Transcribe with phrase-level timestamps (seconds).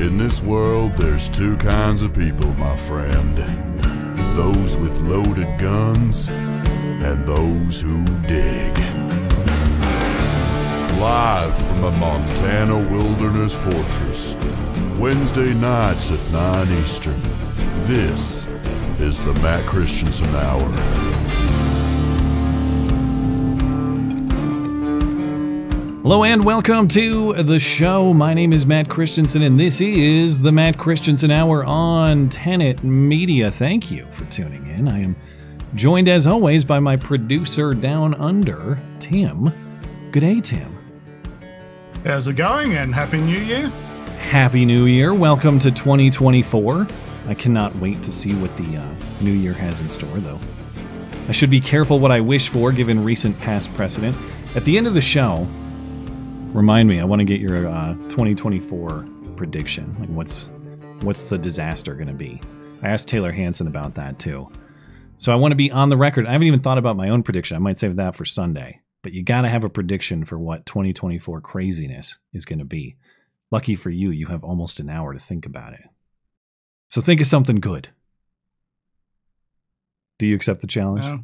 [0.00, 3.36] In this world, there's two kinds of people, my friend
[4.34, 8.78] those with loaded guns and those who dig.
[10.98, 14.36] Live from a Montana wilderness fortress,
[14.98, 17.20] Wednesday nights at 9 Eastern,
[17.84, 18.46] this
[19.00, 21.19] is the Matt Christiansen Hour.
[26.02, 28.14] Hello and welcome to the show.
[28.14, 33.50] My name is Matt Christiansen, and this is the Matt Christiansen Hour on Tenet Media.
[33.50, 34.88] Thank you for tuning in.
[34.88, 35.14] I am
[35.74, 39.52] joined, as always, by my producer down under, Tim.
[40.10, 40.74] Good day, Tim.
[42.02, 42.76] How's it going?
[42.76, 43.68] And Happy New Year.
[44.20, 45.12] Happy New Year.
[45.12, 46.86] Welcome to 2024.
[47.26, 50.40] I cannot wait to see what the uh, new year has in store, though.
[51.28, 54.16] I should be careful what I wish for given recent past precedent.
[54.54, 55.46] At the end of the show,
[56.52, 56.98] Remind me.
[56.98, 59.06] I want to get your uh, 2024
[59.36, 59.96] prediction.
[60.00, 60.48] Like, what's
[61.02, 62.40] what's the disaster going to be?
[62.82, 64.50] I asked Tayler Hansen about that too.
[65.18, 66.26] So I want to be on the record.
[66.26, 67.56] I haven't even thought about my own prediction.
[67.56, 68.80] I might save that for Sunday.
[69.02, 72.96] But you got to have a prediction for what 2024 craziness is going to be.
[73.52, 75.82] Lucky for you, you have almost an hour to think about it.
[76.88, 77.88] So think of something good.
[80.18, 81.04] Do you accept the challenge?
[81.04, 81.20] No.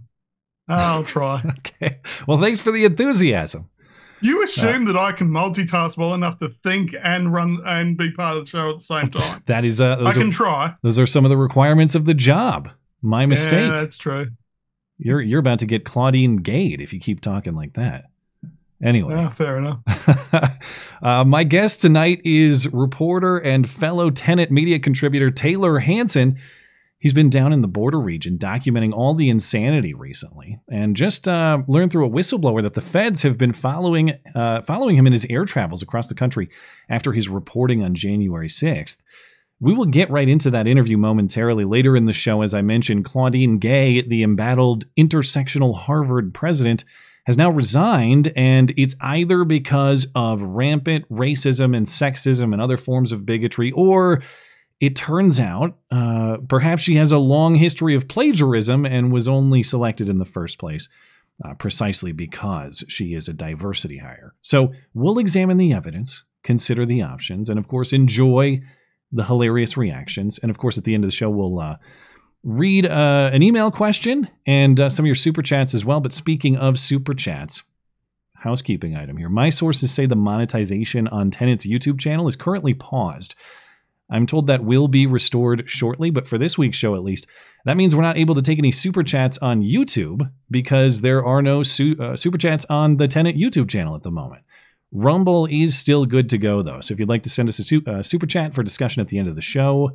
[0.69, 1.43] I'll try.
[1.59, 2.01] okay.
[2.29, 3.71] Well, thanks for the enthusiasm.
[4.21, 8.11] You assume uh, that I can multitask well enough to think and run and be
[8.13, 9.43] part of the show at the same time.
[9.47, 10.75] that is, uh, I can try.
[10.83, 12.71] Those are some of the requirements of the job.
[13.03, 13.71] My mistake.
[13.71, 14.29] Yeah, that's true.
[14.99, 18.07] You're you're about to get Claudine Gade if you keep talking like that.
[18.83, 19.81] Anyway, yeah, fair enough.
[21.03, 26.39] uh, my guest tonight is reporter and fellow Tenet media contributor Tayler Hansen.
[26.99, 31.59] He's been down in the border region documenting all the insanity recently, and just uh,
[31.69, 35.27] learned through a whistleblower that the feds have been following uh, following him in his
[35.29, 36.49] air travels across the country
[36.89, 38.97] after his reporting on January 6th.
[39.61, 42.43] We will get right into that interview momentarily later in the show.
[42.43, 46.85] As I mentioned, Claudine Gay, the embattled intersectional Harvard president,
[47.27, 53.13] has now resigned, and it's either because of rampant racism and sexism and other forms
[53.13, 54.23] of bigotry, or
[54.81, 59.63] it turns out uh, perhaps she has a long history of plagiarism and was only
[59.63, 60.89] selected in the first place
[61.45, 64.35] uh, precisely because she is a diversity hire.
[64.43, 68.61] So we'll examine the evidence, consider the options, and of course, enjoy
[69.13, 70.39] the hilarious reactions.
[70.39, 71.77] And of course, at the end of the show, we'll uh,
[72.43, 76.01] read uh, an email question and uh, some of your super chats as well.
[76.01, 77.63] But speaking of super chats,
[78.35, 79.29] housekeeping item here.
[79.29, 83.35] My sources say the monetization on Tenet's YouTube channel is currently paused.
[84.11, 87.27] I'm told that will be restored shortly, but for this week's show at least,
[87.65, 91.43] that means we're not able to take any super chats on YouTube because there are
[91.43, 94.43] no su- uh, super chats on the Tenet YouTube channel at the moment.
[94.93, 97.65] Rumble is still good to go though, so if you'd like to send us a
[97.65, 99.91] su- uh, super chat for discussion at the end of the show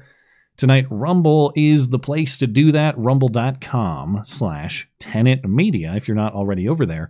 [0.57, 2.97] tonight, Rumble is the place to do that.
[2.97, 7.09] Rumble.com slash Tenet Media if you're not already over there.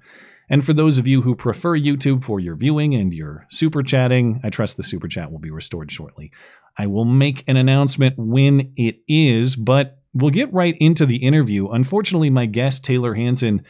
[0.52, 4.42] And for those of you who prefer YouTube for your viewing and your super chatting,
[4.44, 6.32] I trust the super chat will be restored shortly.
[6.78, 11.70] I will make an announcement when it is, but we'll get right into the interview.
[11.70, 13.64] Unfortunately, my guest, Tayler Hansen,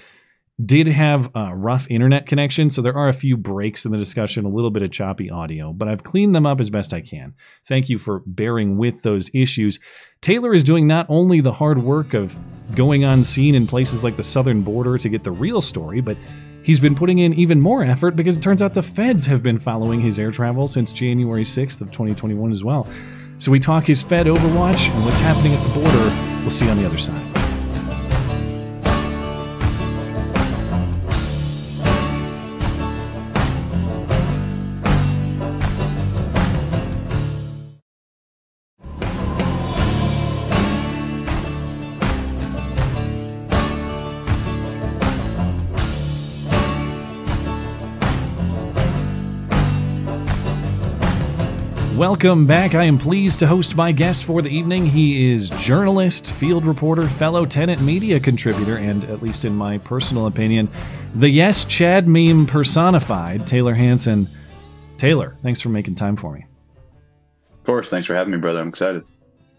[0.64, 4.46] did have a rough internet connection, so there are a few breaks in the discussion,
[4.46, 7.34] a little bit of choppy audio, but I've cleaned them up as best I can.
[7.68, 9.80] Thank you for bearing with those issues.
[10.22, 12.36] Tayler is doing not only the hard work of
[12.76, 16.18] going on scene in places like the southern border to get the real story, but
[16.64, 19.60] He's been putting in even more effort because it turns out the feds have been
[19.60, 22.88] following his air travel since January 6th of 2021 as well.
[23.40, 26.42] So we talk his Fed Overwatch and what's happening at the border.
[26.42, 27.41] We'll see you on the other side.
[52.02, 52.74] Welcome back.
[52.74, 54.88] I am pleased to host my guest for the evening.
[54.88, 60.26] He is journalist, field reporter, fellow Tenet media contributor, and, at least in my personal
[60.26, 60.68] opinion,
[61.14, 64.28] the Yes Chad meme personified, Tayler Hansen.
[64.98, 66.44] Tayler, thanks for making time for me.
[67.54, 67.92] Of course.
[67.92, 68.62] Thanks for having me, brother.
[68.62, 69.04] I'm excited.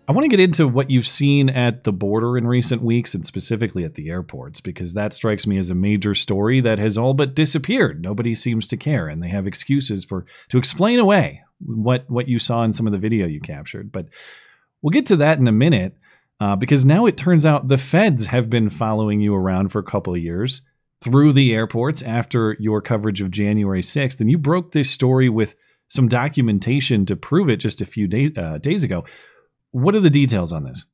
[0.08, 3.24] I want to get into what you've seen at the border in recent weeks and
[3.24, 7.14] specifically at the airports because that strikes me as a major story that has all
[7.14, 8.02] but disappeared.
[8.02, 12.38] Nobody seems to care and they have excuses for to explain away what what you
[12.38, 13.92] saw in some of the video you captured.
[13.92, 14.06] But
[14.80, 15.96] we'll get to that in a minute
[16.40, 19.84] uh, because now it turns out the feds have been following you around for a
[19.84, 20.62] couple of years
[21.02, 25.54] through the airports after your coverage of January 6th, and you broke this story with
[25.88, 29.04] some documentation to prove it just a few days uh, days ago.
[29.72, 30.84] What are the details on this?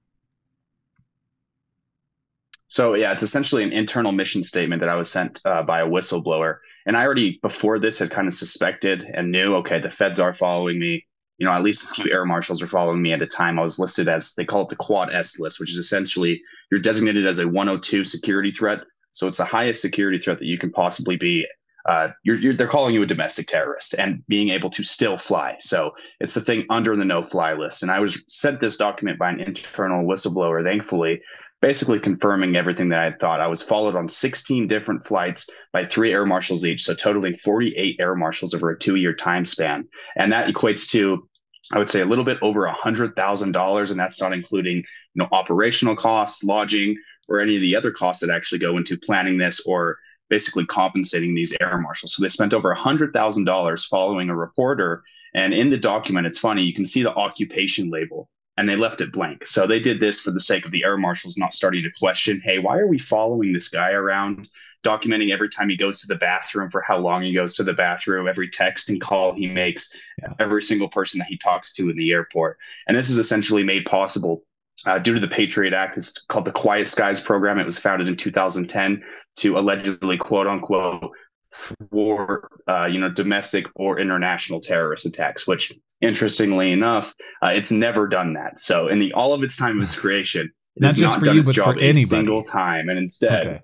[2.68, 5.86] So yeah, it's essentially an internal mission statement that I was sent uh, by a
[5.86, 10.20] whistleblower, and I already before this had kind of suspected and knew, okay, the feds
[10.20, 11.04] are following me.
[11.38, 13.58] You know, at least a few air marshals are following me at a time.
[13.58, 16.80] I was listed as they call it the Quad S list, which is essentially you're
[16.80, 18.80] designated as a 102 security threat.
[19.12, 21.46] So it's the highest security threat that you can possibly be
[21.88, 25.56] uh, you're, you're, they're calling you a domestic terrorist and being able to still fly.
[25.58, 27.82] So it's the thing under the no fly list.
[27.82, 31.22] And I was sent this document by an internal whistleblower, thankfully,
[31.60, 33.40] basically confirming everything that I thought.
[33.40, 37.96] I was followed on 16 different flights by three air marshals each, so totaling 48
[37.98, 39.88] air marshals over a two year time span.
[40.16, 41.28] And that equates to
[41.70, 44.76] I would say a little bit over a hundred thousand dollars, and that's not including
[44.78, 44.84] you
[45.16, 46.96] know operational costs, lodging,
[47.28, 49.98] or any of the other costs that actually go into planning this or
[50.30, 52.14] basically compensating these air marshals.
[52.14, 55.02] So they spent over a $100,000 following a reporter.
[55.34, 58.28] And in the document, it's funny, you can see the occupation label
[58.58, 59.46] and they left it blank.
[59.46, 62.40] So they did this for the sake of the air marshals not starting to question,
[62.44, 64.48] hey, why are we following this guy around,
[64.84, 67.72] documenting every time he goes to the bathroom for how long he goes to the
[67.72, 70.34] bathroom, every text and call he makes, yeah.
[70.40, 72.58] every single person that he talks to in the airport.
[72.88, 74.42] And this is essentially made possible
[74.86, 75.96] uh, due to the Patriot Act.
[75.96, 77.60] It's called the Quiet Skies Program.
[77.60, 79.04] It was founded in 2010
[79.36, 81.12] to allegedly, quote unquote,
[81.52, 85.46] for uh, you know domestic or international terrorist attacks.
[85.46, 88.60] Which, interestingly enough, uh, it's never done that.
[88.60, 91.34] So, in the all of its time of its creation, it not has not done
[91.36, 93.60] you, its job a single time, and instead, okay.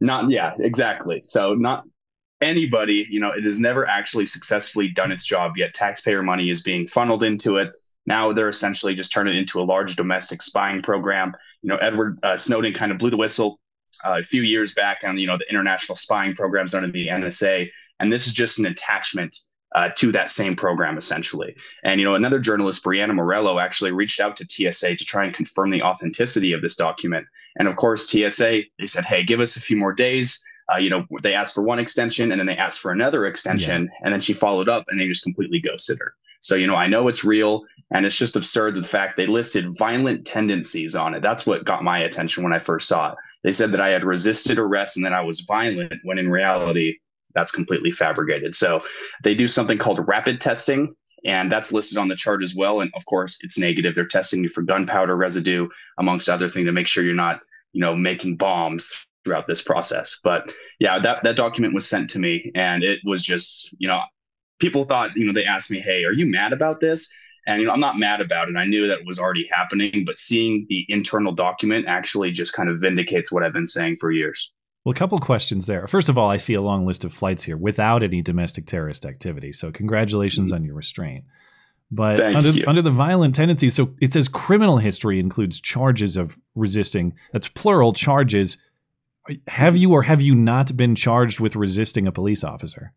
[0.00, 1.20] not yeah, exactly.
[1.22, 1.84] So, not
[2.40, 3.06] anybody.
[3.08, 5.74] You know, it has never actually successfully done its job yet.
[5.74, 7.72] Taxpayer money is being funneled into it
[8.06, 11.34] now they're essentially just turning it into a large domestic spying program.
[11.62, 13.58] You know, Edward uh, Snowden kind of blew the whistle
[14.04, 17.70] uh, a few years back on you know the international spying programs under the NSA,
[18.00, 19.36] and this is just an attachment
[19.74, 21.54] uh, to that same program essentially.
[21.84, 25.34] And you know, another journalist, Breanna Morello, actually reached out to TSA to try and
[25.34, 27.26] confirm the authenticity of this document.
[27.58, 30.40] And of course, TSA they said, "Hey, give us a few more days."
[30.72, 33.84] Uh, you know, they asked for one extension and then they asked for another extension,
[33.84, 33.98] yeah.
[34.02, 36.12] and then she followed up and they just completely ghosted her.
[36.40, 39.76] So, you know, I know it's real and it's just absurd the fact they listed
[39.78, 41.22] violent tendencies on it.
[41.22, 43.18] That's what got my attention when I first saw it.
[43.44, 46.96] They said that I had resisted arrest and that I was violent when in reality,
[47.34, 48.54] that's completely fabricated.
[48.54, 48.80] So
[49.22, 50.94] they do something called rapid testing,
[51.24, 52.80] and that's listed on the chart as well.
[52.80, 53.94] And of course, it's negative.
[53.94, 55.68] They're testing you for gunpowder residue,
[55.98, 57.40] amongst other things, to make sure you're not,
[57.72, 58.92] you know, making bombs
[59.24, 60.18] throughout this process.
[60.22, 64.00] But yeah, that that document was sent to me, and it was just, you know,
[64.58, 67.10] people thought, you know, they asked me, "Hey, are you mad about this?"
[67.46, 68.56] And you know, I'm not mad about it.
[68.56, 72.80] I knew that was already happening, but seeing the internal document actually just kind of
[72.80, 74.50] vindicates what I've been saying for years.
[74.84, 75.86] Well, a couple questions there.
[75.86, 79.04] First of all, I see a long list of flights here without any domestic terrorist
[79.04, 79.52] activity.
[79.52, 80.56] So, congratulations mm-hmm.
[80.56, 81.24] on your restraint.
[81.90, 87.14] But under, under, the violent tendencies, so it says criminal history includes charges of resisting.
[87.32, 88.58] That's plural charges.
[89.46, 92.92] Have you or have you not been charged with resisting a police officer?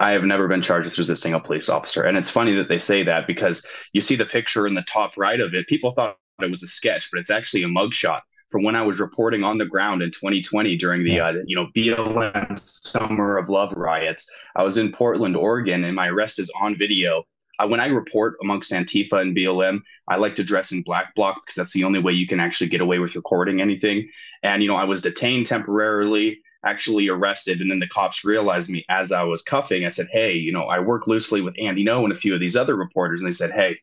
[0.00, 2.04] I have never been charged with resisting a police officer.
[2.04, 5.16] And it's funny that they say that because you see the picture in the top
[5.16, 5.66] right of it.
[5.66, 9.00] People thought it was a sketch, but it's actually a mugshot from when I was
[9.00, 13.72] reporting on the ground in 2020 during the uh, you know BLM Summer of Love
[13.76, 14.28] riots.
[14.56, 17.24] I was in Portland, Oregon, and my arrest is on video.
[17.58, 21.42] Uh, when I report amongst Antifa and BLM, I like to dress in black bloc
[21.44, 24.08] because that's the only way you can actually get away with recording anything.
[24.42, 27.60] And you know, I was detained temporarily actually arrested.
[27.60, 29.84] And then the cops realized me as I was cuffing.
[29.84, 32.40] I said, Hey, you know, I work loosely with Andy Ngo and a few of
[32.40, 33.20] these other reporters.
[33.20, 33.78] And they said, Hey,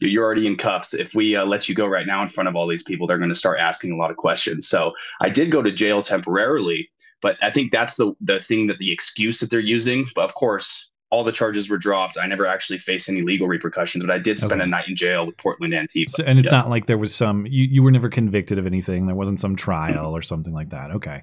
[0.00, 0.92] you're already in cuffs.
[0.92, 3.18] If we uh, let you go right now in front of all these people, they're
[3.18, 4.68] going to start asking a lot of questions.
[4.68, 6.90] So I did go to jail temporarily,
[7.22, 10.06] but I think that's the the thing that the excuse that they're using.
[10.14, 12.18] But of course, all the charges were dropped.
[12.18, 14.64] I never actually faced any legal repercussions, but I did spend okay.
[14.64, 16.10] a night in jail with Portland Antifa.
[16.10, 16.58] So, and it's yeah.
[16.58, 19.06] not like there was some you, you were never convicted of anything.
[19.06, 20.90] There wasn't some trial or something like that.
[20.90, 21.22] Okay.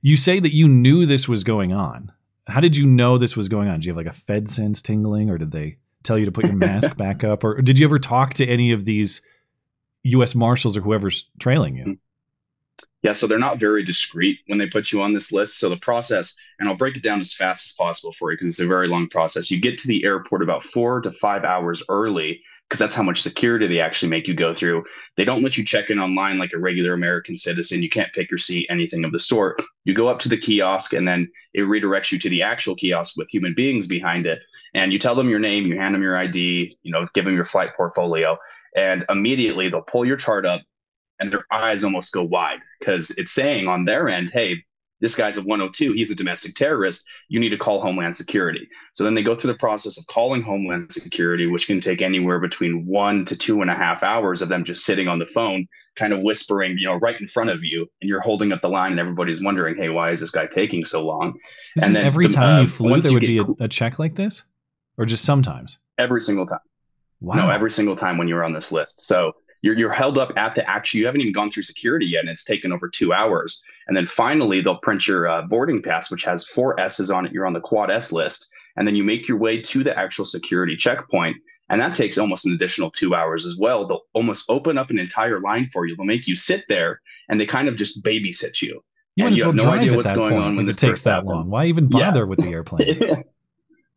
[0.00, 2.12] You say that you knew this was going on.
[2.46, 3.80] How did you know this was going on?
[3.80, 6.46] Do you have like a Fed sense tingling, or did they tell you to put
[6.46, 9.20] your mask back up, or did you ever talk to any of these
[10.04, 10.34] U.S.
[10.34, 11.98] Marshals or whoever's trailing you?
[13.02, 15.58] Yeah, so they're not very discreet when they put you on this list.
[15.58, 18.48] So the process, and I'll break it down as fast as possible for you because
[18.48, 19.50] it's a very long process.
[19.50, 23.22] You get to the airport about four to five hours early because that's how much
[23.22, 24.84] security they actually make you go through.
[25.16, 27.82] They don't let you check in online like a regular American citizen.
[27.82, 29.62] You can't pick your seat, anything of the sort.
[29.84, 33.16] You go up to the kiosk and then it redirects you to the actual kiosk
[33.16, 34.42] with human beings behind it.
[34.74, 37.34] And you tell them your name, you hand them your ID, you know, give them
[37.34, 38.36] your flight portfolio,
[38.76, 40.60] and immediately they'll pull your chart up
[41.20, 44.62] and their eyes almost go wide because it's saying on their end, hey,
[45.00, 48.68] this guy's a 102, he's a domestic terrorist, you need to call Homeland Security.
[48.92, 52.40] So then they go through the process of calling Homeland Security, which can take anywhere
[52.40, 55.66] between one to two and a half hours of them just sitting on the phone,
[55.96, 58.68] kind of whispering, you know, right in front of you, and you're holding up the
[58.68, 61.34] line, and everybody's wondering, hey, why is this guy taking so long?
[61.76, 63.62] This and is then every the- time uh, you flew, once there you would be
[63.62, 64.42] a, a check like this,
[64.96, 65.78] or just sometimes.
[65.96, 66.58] every single time.
[67.20, 67.34] Wow.
[67.34, 69.06] No, every single time when you're on this list.
[69.06, 71.00] So you're you're held up at the actual.
[71.00, 73.62] You haven't even gone through security yet, and it's taken over two hours.
[73.86, 77.32] And then finally, they'll print your uh, boarding pass, which has four S's on it.
[77.32, 80.24] You're on the Quad S list, and then you make your way to the actual
[80.24, 81.36] security checkpoint,
[81.70, 83.86] and that takes almost an additional two hours as well.
[83.86, 85.96] They'll almost open up an entire line for you.
[85.96, 88.80] They'll make you sit there, and they kind of just babysit you.
[89.16, 91.02] you and you well have no idea at what's going on when this it takes
[91.02, 91.50] that long.
[91.50, 92.10] Why even Yeah.
[92.10, 93.24] bother with the airplane?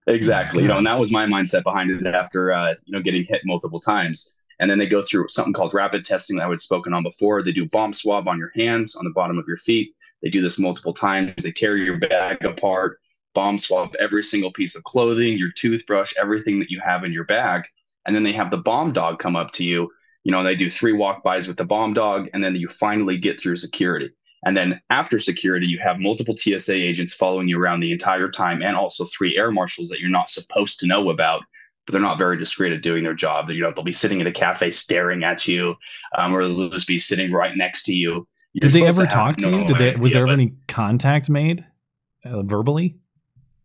[0.07, 0.63] exactly.
[0.63, 3.41] You know, and that was my mindset behind it after uh, you know getting hit
[3.45, 4.35] multiple times.
[4.61, 7.41] And then they go through something called rapid testing that I would spoken on before.
[7.41, 9.93] They do bomb swab on your hands, on the bottom of your feet.
[10.21, 11.43] They do this multiple times.
[11.43, 12.99] They tear your bag apart,
[13.33, 17.25] bomb swab every single piece of clothing, your toothbrush, everything that you have in your
[17.25, 17.63] bag.
[18.05, 19.89] And then they have the bomb dog come up to you.
[20.23, 23.17] You know, they do three walk bys with the bomb dog, and then you finally
[23.17, 24.11] get through security.
[24.45, 28.61] And then after security, you have multiple TSA agents following you around the entire time,
[28.61, 31.41] and also three air marshals that you're not supposed to know about,
[31.91, 33.49] they're not very discreet at doing their job.
[33.49, 35.75] You know, they'll be sitting at a cafe staring at you,
[36.17, 38.27] um, or they'll just be sitting right next to you.
[38.53, 39.65] You're Did they ever have talk to you?
[39.65, 39.95] Did they?
[39.95, 41.65] Was idea, there but- any contact made
[42.25, 42.97] uh, verbally?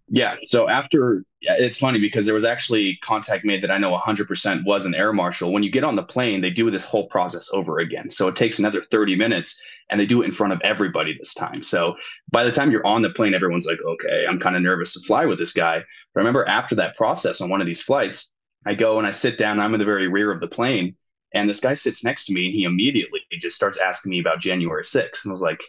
[0.08, 0.36] Yeah.
[0.42, 4.84] So after, it's funny because there was actually contact made that I know 100% was
[4.84, 5.52] an air marshal.
[5.52, 8.08] When you get on the plane, they do this whole process over again.
[8.10, 9.58] So it takes another 30 minutes
[9.90, 11.62] and they do it in front of everybody this time.
[11.62, 11.96] So
[12.30, 15.00] by the time you're on the plane, everyone's like, okay, I'm kind of nervous to
[15.00, 15.82] fly with this guy.
[16.14, 18.32] But I remember after that process on one of these flights,
[18.64, 20.96] I go and I sit down, I'm in the very rear of the plane.
[21.34, 24.40] And this guy sits next to me and he immediately just starts asking me about
[24.40, 25.24] January 6th.
[25.24, 25.62] And I was like,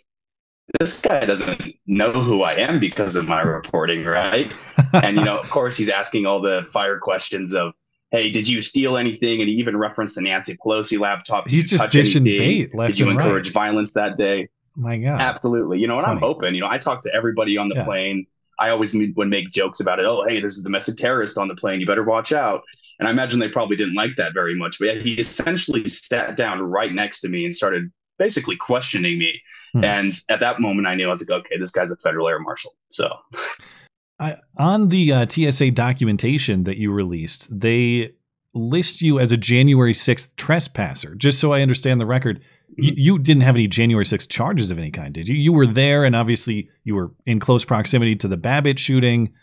[0.79, 4.51] this guy doesn't know who I am because of my reporting, right?
[4.93, 7.73] and you know, of course, he's asking all the fire questions of,
[8.11, 11.45] "Hey, did you steal anything?" And he even referenced the Nancy Pelosi laptop.
[11.45, 12.47] Did He's just dishing anything?
[12.69, 13.25] bait left Did you and right.
[13.25, 14.49] encourage violence that day?
[14.75, 15.19] My God.
[15.21, 15.79] Absolutely.
[15.79, 16.53] You know, and I'm open.
[16.53, 17.83] You know, I talk to everybody on the Yeah.
[17.85, 18.27] plane.
[18.59, 20.05] I always would make jokes about it.
[20.05, 21.79] Oh, hey, there's a domestic terrorist on the plane.
[21.79, 22.61] You better watch out.
[22.99, 24.79] And I imagine they probably didn't like that very much.
[24.79, 29.41] But yeah, he essentially sat down right next to me and started basically questioning me.
[29.73, 29.83] Hmm.
[29.83, 32.39] And at that moment, I knew I was like, okay, this guy's a federal air
[32.39, 32.75] marshal.
[32.89, 33.09] So
[34.19, 38.11] I, on the uh, TSA documentation that you released, they
[38.53, 41.15] list you as a January 6th trespasser.
[41.15, 42.41] Just so I understand the record,
[42.75, 45.35] you, you didn't have any January 6th charges of any kind, did you?
[45.35, 49.33] You were there, and obviously you were in close proximity to the Babbitt shooting.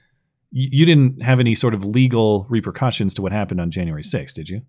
[0.51, 4.35] You, you didn't have any sort of legal repercussions to what happened on January 6th,
[4.35, 4.63] did you?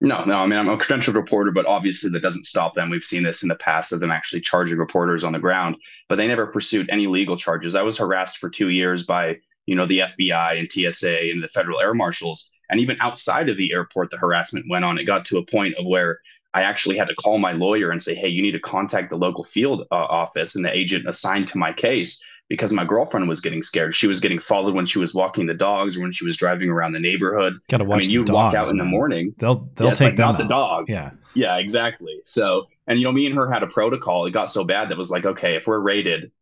[0.00, 0.38] No, no.
[0.38, 2.88] I mean, I'm a credentialed reporter, but obviously that doesn't stop them.
[2.88, 5.76] We've seen this in the past of them actually charging reporters on the ground,
[6.08, 7.74] but they never pursued any legal charges.
[7.74, 11.48] I was harassed for two years by, you know, the FBI and TSA and the
[11.48, 12.48] federal air marshals.
[12.70, 14.98] And even outside of the airport, the harassment went on.
[14.98, 16.20] It got to a point of where
[16.54, 19.18] I actually had to call my lawyer and say, hey, you need to contact the
[19.18, 23.40] local field uh, office and the agent assigned to my case because my girlfriend was
[23.40, 23.94] getting scared.
[23.94, 26.70] She was getting followed when she was walking the dogs or when she was driving
[26.70, 27.58] around the neighborhood.
[27.68, 29.34] Got to I mean, you'd walk out in the morning.
[29.38, 30.86] They'll they'll Yeah, take like, them not the dog.
[30.88, 31.10] Yeah.
[31.34, 32.20] Yeah, exactly.
[32.24, 34.26] So, and you know, me and her had a protocol.
[34.26, 36.32] It got so bad that was like, okay, if we're raided,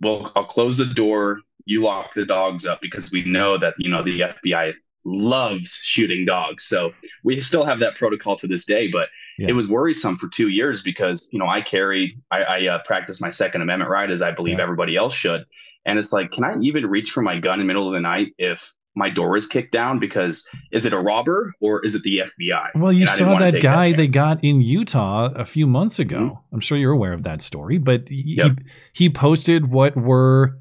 [0.00, 1.40] well, I'll close the door.
[1.64, 6.24] You lock the dogs up because we know that you know the FBI loves shooting
[6.24, 6.64] dogs.
[6.64, 6.92] So
[7.24, 8.88] we still have that protocol to this day.
[8.90, 9.08] But
[9.38, 9.48] Yeah.
[9.48, 13.20] it was worrisome for two years because you know I carry, I, I uh, practice
[13.20, 14.64] my Second Amendment right as I believe Yeah.
[14.64, 15.44] everybody else should.
[15.84, 18.00] And it's like, can I even reach for my gun in the middle of the
[18.00, 19.98] night if my door is kicked down?
[19.98, 22.68] Because is it a robber or is it the FBI?
[22.76, 26.18] Well, you And saw that guy they got in Utah a few months ago.
[26.18, 26.38] Mhm.
[26.52, 28.58] I'm sure you're aware of that story, but he, Yep.
[28.92, 30.58] he posted what were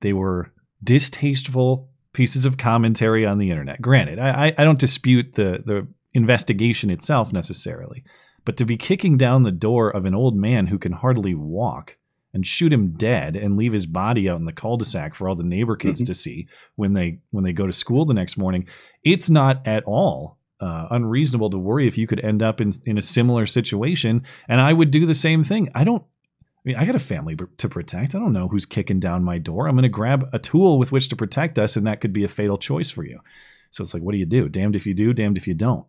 [0.00, 3.80] they were distasteful pieces of commentary on the internet.
[3.82, 8.04] Granted, I- I don't dispute the the investigation itself necessarily,
[8.44, 11.96] but to be kicking down the door of an old man who can hardly walk
[12.34, 15.42] and shoot him dead and leave his body out in the cul-de-sac for all the
[15.42, 16.06] neighbor kids Mhm.
[16.06, 16.46] to see
[16.76, 18.66] when they when they go to school the next morning
[19.02, 22.98] it's not at all uh, unreasonable to worry if you could end up in in
[22.98, 24.24] a similar situation.
[24.48, 25.68] And I would do the same thing.
[25.74, 26.02] I don't.
[26.02, 28.16] I mean, I got a family to protect.
[28.16, 29.68] I don't know who's kicking down my door.
[29.68, 32.24] I'm going to grab a tool with which to protect us, and that could be
[32.24, 33.20] a fatal choice for you.
[33.70, 34.48] So it's like, what do you do?
[34.48, 35.86] Damned if you do, damned if you don't.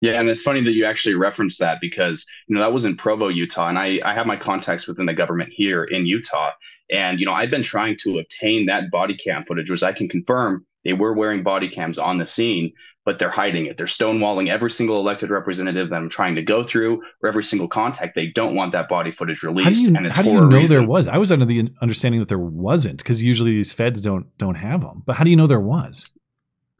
[0.00, 2.96] Yeah, and it's funny that you actually referenced that because you know that was in
[2.96, 6.52] Provo, Utah, and I I have my contacts within the government here in Utah,
[6.90, 10.08] and you know I've been trying to obtain that body cam footage, which I can
[10.08, 12.72] confirm they were wearing body cams on the scene,
[13.04, 13.76] but they're hiding it.
[13.76, 17.68] They're stonewalling every single elected representative that I'm trying to go through, or every single
[17.68, 18.14] contact.
[18.14, 19.64] They don't want that body footage released.
[19.64, 21.08] How do you, and it's how do you know there was?
[21.08, 24.80] I was under the understanding that there wasn't because usually these feds don't don't have
[24.80, 25.02] them.
[25.04, 26.10] But how do you know there was?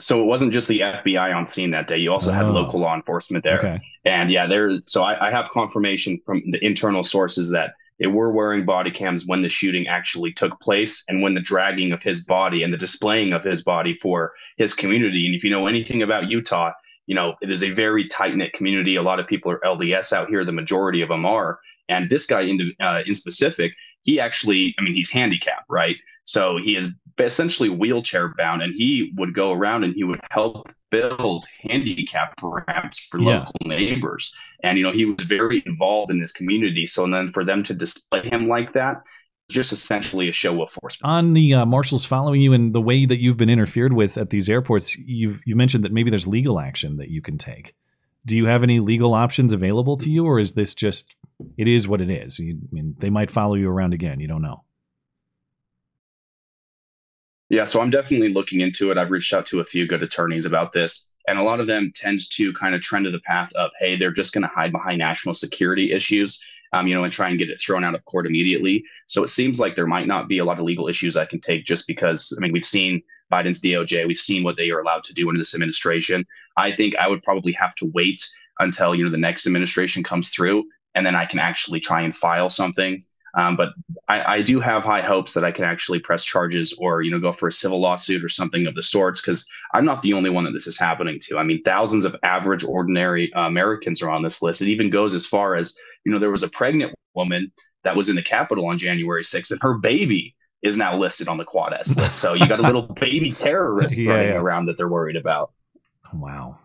[0.00, 1.98] So it wasn't just the FBI on scene that day.
[1.98, 2.52] You also had Oh.
[2.52, 3.58] local law enforcement there.
[3.58, 3.80] Okay.
[4.04, 4.78] And yeah, there.
[4.82, 9.26] So I, I have confirmation from the internal sources that they were wearing body cams
[9.26, 12.76] when the shooting actually took place, and when the dragging of his body and the
[12.78, 15.26] displaying of his body for his community.
[15.26, 16.70] And if you know anything about Utah,
[17.06, 18.94] you know it is a very tight knit community.
[18.94, 20.44] A lot of people are LDS out here.
[20.44, 21.58] The majority of them are.
[21.88, 25.96] And this guy in uh, in specific, he actually, I mean, he's handicapped, right?
[26.24, 30.68] So he is essentially wheelchair bound, and he would go around and he would help
[30.90, 33.40] build handicap ramps for Yeah.
[33.40, 34.32] local neighbors.
[34.62, 36.86] And you know, he was very involved in this community.
[36.86, 39.02] So and then for them to display him like that,
[39.50, 40.98] just essentially a show of force.
[41.02, 44.30] On the uh, marshals following you and the way that you've been interfered with at
[44.30, 47.74] these airports, you've you mentioned that maybe there's legal action that you can take.
[48.26, 51.14] Do you have any legal options available to you, or is this just
[51.56, 52.38] it is what it is?
[52.38, 54.20] You, I mean, they might follow you around again.
[54.20, 54.64] You don't know.
[57.50, 58.98] Yeah, so I'm definitely looking into it.
[58.98, 61.90] I've reached out to a few good attorneys about this, and a lot of them
[61.94, 64.70] tend to kind of trend to the path of, hey, they're just going to hide
[64.70, 66.44] behind national security issues,
[66.74, 68.84] um, you know, and try and get it thrown out of court immediately.
[69.06, 71.40] So it seems like there might not be a lot of legal issues I can
[71.40, 73.00] take just because, I mean, we've seen
[73.32, 76.26] Biden's DOJ, we've seen what they are allowed to do under this administration.
[76.56, 78.26] I think I would probably have to wait
[78.60, 82.14] until, you know, the next administration comes through, and then I can actually try and
[82.14, 83.02] file something.
[83.34, 83.70] Um, but
[84.08, 87.20] I, I do have high hopes that I can actually press charges or you know
[87.20, 90.30] go for a civil lawsuit or something of the sorts because I'm not the only
[90.30, 91.38] one that this is happening to.
[91.38, 94.62] I mean, thousands of average, ordinary uh, Americans are on this list.
[94.62, 97.52] It even goes as far as you know there was a pregnant woman
[97.84, 101.38] that was in the Capitol on January 6th, and her baby is now listed on
[101.38, 102.18] the Quad S list.
[102.18, 104.34] So you got a little baby terrorist Yeah, running yeah.
[104.36, 105.52] around that they're worried about.
[106.12, 106.58] Wow.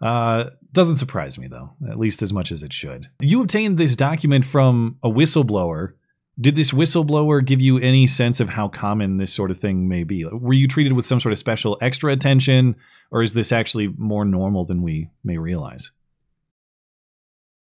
[0.00, 3.08] Uh, doesn't surprise me though, at least as much as it should.
[3.20, 5.94] You obtained this document from a whistleblower.
[6.40, 10.04] Did this whistleblower give you any sense of how common this sort of thing may
[10.04, 10.24] be?
[10.24, 12.76] Were you treated with some sort of special extra attention,
[13.10, 15.90] or is this actually more normal than we may realize?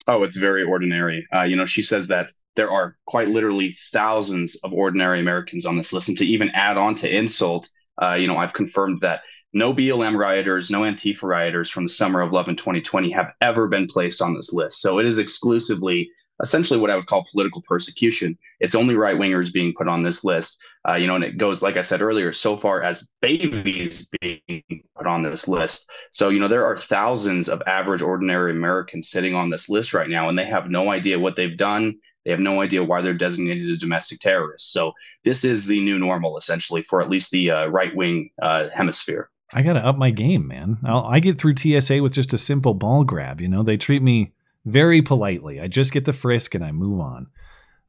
[0.06, 1.26] Oh, it's very ordinary.
[1.34, 5.76] Uh, you know, she says that there are quite literally thousands of ordinary Americans on
[5.76, 6.08] this list.
[6.08, 7.68] And to even add on to insult,
[8.00, 12.20] uh, you know, I've confirmed that no BLM rioters, no Antifa rioters from the summer
[12.20, 14.80] of love in 2020 have ever been placed on this list.
[14.80, 16.10] So it is exclusively
[16.42, 18.36] essentially what I would call political persecution.
[18.60, 20.58] It's only right wingers being put on this list.
[20.88, 24.62] Uh, you know, and it goes, like I said earlier, so far as babies being
[24.96, 25.90] put on this list.
[26.12, 30.08] So, you know, there are thousands of average, ordinary Americans sitting on this list right
[30.08, 31.96] now, and they have no idea what they've done.
[32.24, 34.72] They have no idea why they're designated a domestic terrorist.
[34.72, 34.92] So,
[35.24, 39.30] this is the new normal, essentially, for at least the uh, right wing uh, hemisphere.
[39.52, 40.78] I got to up my game, man.
[40.84, 43.40] I'll, I get through TSA with just a simple ball grab.
[43.40, 44.32] You know, they treat me
[44.66, 45.60] very politely.
[45.60, 47.28] I just get the frisk and I move on.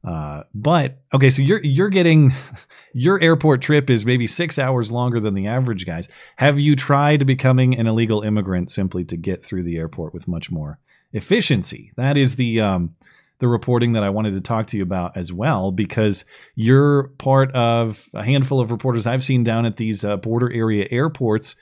[0.06, 2.32] Uh, but okay, so you're you're getting
[2.94, 6.08] your airport trip is maybe six hours longer than the average guys.
[6.36, 10.50] Have you tried becoming an illegal immigrant simply to get through the airport with much
[10.50, 10.78] more
[11.12, 11.92] efficiency?
[11.96, 12.94] That is the um,
[13.40, 17.52] the reporting that I wanted to talk to you about as well, because you're part
[17.52, 21.56] of a handful of reporters I've seen down at these uh, border area airports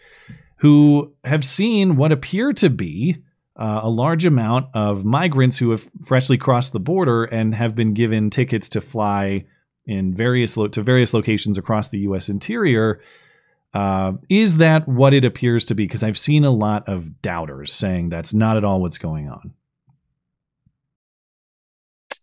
[0.56, 3.22] who have seen what appear to be
[3.58, 7.94] uh, a large amount of migrants who have freshly crossed the border and have been
[7.94, 9.44] given tickets to fly
[9.86, 12.28] in various lo- to various locations across the U.S.
[12.28, 13.00] interior.
[13.72, 15.84] Uh, is that what it appears to be?
[15.84, 19.54] Because I've seen a lot of doubters saying that's not at all what's going on.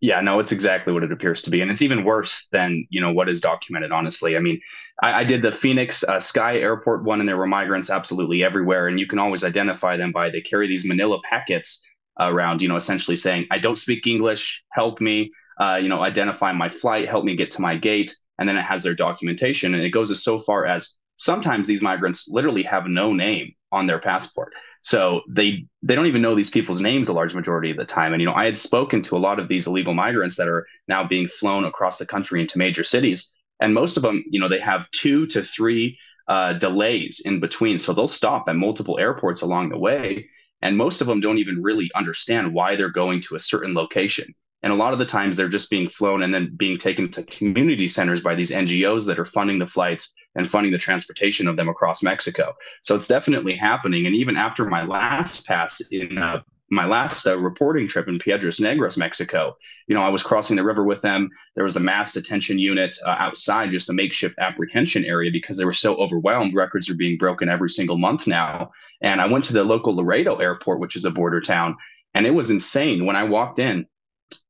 [0.03, 2.99] Yeah, no, it's exactly what it appears to be, and it's even worse than you
[2.99, 3.93] know what is documented.
[3.93, 4.59] Honestly, I mean,
[5.01, 8.89] I, I did the Phoenix uh, Sky Airport one, and there were migrants absolutely everywhere,
[8.89, 11.79] and you can always identify them by they carry these Manila packets
[12.19, 16.51] around, you know, essentially saying, "I don't speak English, help me," uh, you know, identify
[16.51, 19.85] my flight, help me get to my gate, and then it has their documentation, and
[19.85, 23.99] it goes as so far as sometimes these migrants literally have no name on their
[23.99, 24.53] passport.
[24.83, 28.11] So they they don't even know these people's names a large majority of the time.
[28.11, 30.67] And you know, I had spoken to a lot of these illegal migrants that are
[30.89, 33.29] now being flown across the country into major cities,
[33.61, 37.77] and most of them, you know, they have two to three uh, delays in between.
[37.77, 40.27] So they'll stop at multiple airports along the way,
[40.61, 44.35] and most of them don't even really understand why they're going to a certain location.
[44.63, 47.23] And a lot of the times they're just being flown and then being taken to
[47.23, 51.55] community centers by these NGOs that are funding the flights and funding the transportation of
[51.55, 52.53] them across Mexico.
[52.81, 54.05] So it's definitely happening.
[54.05, 56.41] And even after my last pass in uh,
[56.73, 59.55] my last uh, reporting trip in Piedras Negras, Mexico.
[59.87, 61.29] You know, I was crossing the river with them.
[61.55, 65.65] There was a mass detention unit uh, outside, just a makeshift apprehension area because they
[65.65, 66.55] were so overwhelmed.
[66.55, 68.71] Records are being broken every single month now.
[69.01, 71.75] And I went to the local Laredo airport, which is a border town,
[72.13, 73.05] and it was insane.
[73.05, 73.85] When I walked in,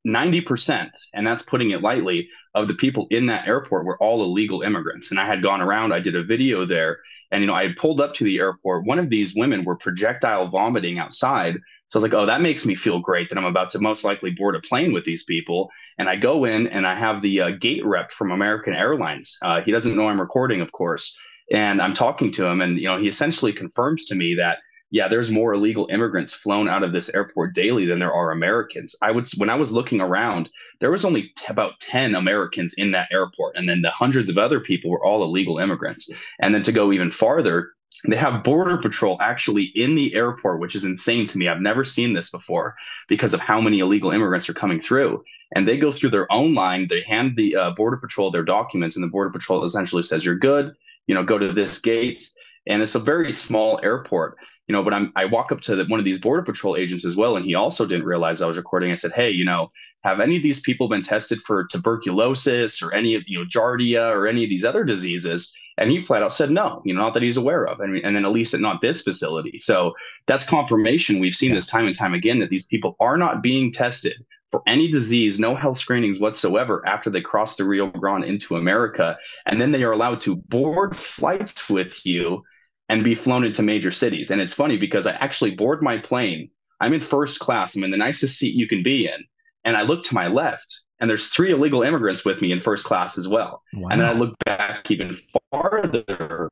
[0.06, 4.62] 90%, and that's putting it lightly, of the people in that airport were all illegal
[4.62, 5.12] immigrants.
[5.12, 7.00] And I had gone around, I did a video there,
[7.32, 8.86] and you know, I had pulled up to the airport.
[8.86, 11.56] One of these women were projectile vomiting outside.
[11.88, 14.04] So I was like, oh, that makes me feel great that I'm about to most
[14.04, 15.70] likely board a plane with these people.
[15.98, 19.38] And I go in and I have the uh, gate rep from American Airlines.
[19.42, 21.16] Uh, he doesn't know I'm recording, of course.
[21.52, 24.60] And I'm talking to him, and you know, he essentially confirms to me that
[24.94, 28.96] yeah, there's more illegal immigrants flown out of this airport daily than there are Americans.
[29.02, 30.50] I would when I was looking around,
[30.82, 34.38] there was only t- about 10 Americans in that airport and then the hundreds of
[34.38, 36.12] other people were all illegal immigrants.
[36.40, 37.72] And then to go even farther,
[38.08, 41.48] they have border patrol actually in the airport, which is insane to me.
[41.48, 42.76] I've never seen this before
[43.10, 45.24] because of how many illegal immigrants are coming through.
[45.56, 46.88] And they go through their own line.
[46.88, 50.36] They hand the uh, border patrol their documents, and the border patrol essentially says, "You're
[50.36, 50.74] good.
[51.08, 52.30] You know, go to this gate."
[52.66, 55.86] And it's a very small airport you know, but I'm, I walk up to the,
[55.86, 58.58] one of these border patrol agents as well, and he also didn't realize I was
[58.58, 58.92] recording.
[58.92, 59.72] I said, hey, you know,
[60.04, 64.12] have any of these people been tested for tuberculosis or any of, you know, Giardia
[64.12, 65.52] or any of these other diseases?
[65.78, 67.80] And he flat out said no, you know, not that he's aware of.
[67.80, 69.58] And, and then at least at not this facility.
[69.60, 69.94] So
[70.28, 71.20] that's confirmation.
[71.20, 74.14] We've seen this time and time again that these people are not being tested
[74.52, 79.18] for any disease, no health screenings whatsoever after they cross the Rio Grande into America.
[79.48, 82.44] And then they are allowed to board flights with you
[82.90, 84.32] and be flown into major cities.
[84.32, 86.50] And it's funny because I actually board my plane.
[86.80, 87.76] I'm in first class.
[87.76, 89.24] I'm in the nicest seat you can be in.
[89.66, 92.86] And I look to my left, and there's three illegal immigrants with me in first
[92.86, 93.62] class as well.
[93.74, 93.90] Wow.
[93.92, 95.18] And then I look back even
[95.52, 96.50] farther,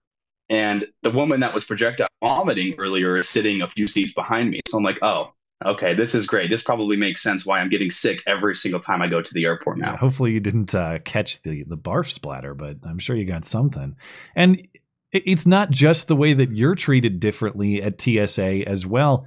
[0.49, 4.61] and the woman that was projectile vomiting earlier is sitting a few seats behind me.
[4.67, 5.33] So I'm like, oh,
[5.65, 6.49] okay, this is great.
[6.49, 9.45] This probably makes sense why I'm getting sick every single time I go to the
[9.45, 9.91] airport now.
[9.91, 13.45] Yeah, hopefully you didn't uh, catch the the barf splatter, but I'm sure you got
[13.45, 13.95] something.
[14.35, 14.67] And
[15.11, 19.25] it's not just the way that you're treated differently at TSA as well.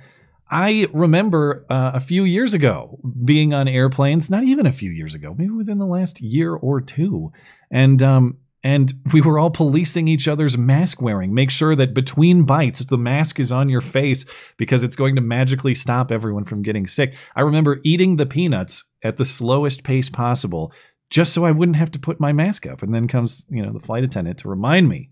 [0.50, 5.14] I remember uh, a few years ago being on airplanes, not even a few years
[5.14, 7.32] ago, maybe within the last year or two,
[7.70, 11.34] and um, and we were all policing each other's mask wearing.
[11.34, 14.24] Make sure that between bites, the mask is on your face
[14.56, 17.14] because it's going to magically stop everyone from getting sick.
[17.36, 20.72] I remember eating the peanuts at the slowest pace possible
[21.10, 22.82] just so I wouldn't have to put my mask up.
[22.82, 25.10] And then comes, you know, the flight attendant to remind me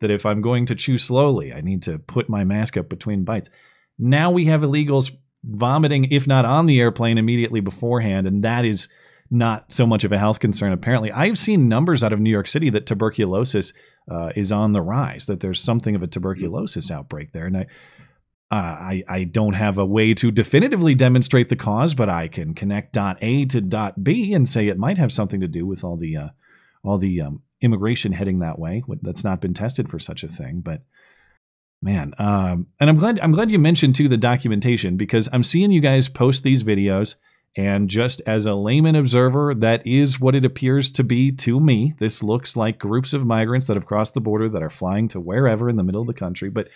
[0.00, 3.24] that if I'm going to chew slowly, I need to put my mask up between
[3.24, 3.50] bites.
[3.98, 8.88] Now we have illegals vomiting, if not on the airplane, immediately beforehand, and that is
[9.30, 10.72] not so much of a health concern.
[10.72, 13.72] Apparently, I've seen numbers out of New York City that tuberculosis
[14.10, 15.26] uh, is on the rise.
[15.26, 17.66] That there's something of a tuberculosis outbreak there, and I.
[18.52, 22.52] Uh, I, I don't have a way to definitively demonstrate the cause, but I can
[22.52, 25.84] connect dot A to dot B and say it might have something to do with
[25.84, 26.28] all the uh,
[26.82, 28.82] all the um, immigration heading that way.
[29.02, 30.82] That's not been tested for such a thing, but
[31.82, 35.70] man, um, and I'm glad I'm glad you mentioned too the documentation because I'm seeing
[35.70, 37.16] you guys post these videos,
[37.56, 41.94] and just as a layman observer, that is what it appears to be to me.
[41.98, 45.20] This looks like groups of migrants that have crossed the border that are flying to
[45.20, 46.68] wherever in the middle of the country, but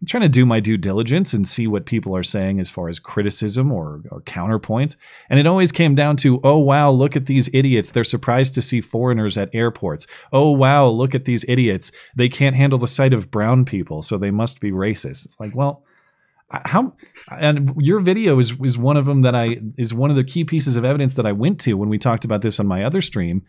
[0.00, 2.88] I'm trying to do my due diligence and see what people are saying as far
[2.88, 4.96] as criticism or, or, counterpoints.
[5.28, 7.90] And it always came down to, oh, wow, look at these idiots.
[7.90, 10.06] They're surprised to see foreigners at airports.
[10.32, 11.90] Oh, wow, look at these idiots.
[12.14, 15.24] They can't handle the sight of brown people, so they must be racist.
[15.24, 15.82] It's like, well,
[16.50, 16.94] how
[17.30, 20.44] and your video is is one of them that I is one of the key
[20.44, 23.02] pieces of evidence that I went to when we talked about this on my other
[23.02, 23.42] stream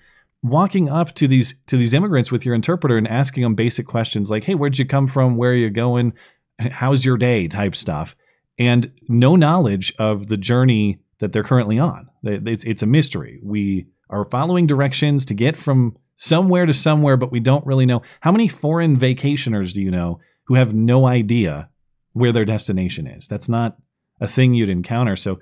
[0.43, 4.29] walking up to these to these immigrants with your interpreter and asking them basic questions
[4.29, 6.13] like hey where'd you come from where are you going
[6.59, 8.15] how's your day type stuff
[8.57, 12.09] and no knowledge of the journey that they're currently on.
[12.23, 13.39] It's, it's a mystery.
[13.43, 18.01] We are following directions to get from somewhere to somewhere, but we don't really know.
[18.19, 21.69] How many foreign vacationers do you know who have no idea
[22.13, 23.27] where their destination is?
[23.27, 23.77] That's not
[24.19, 25.15] a thing you'd encounter.
[25.15, 25.39] So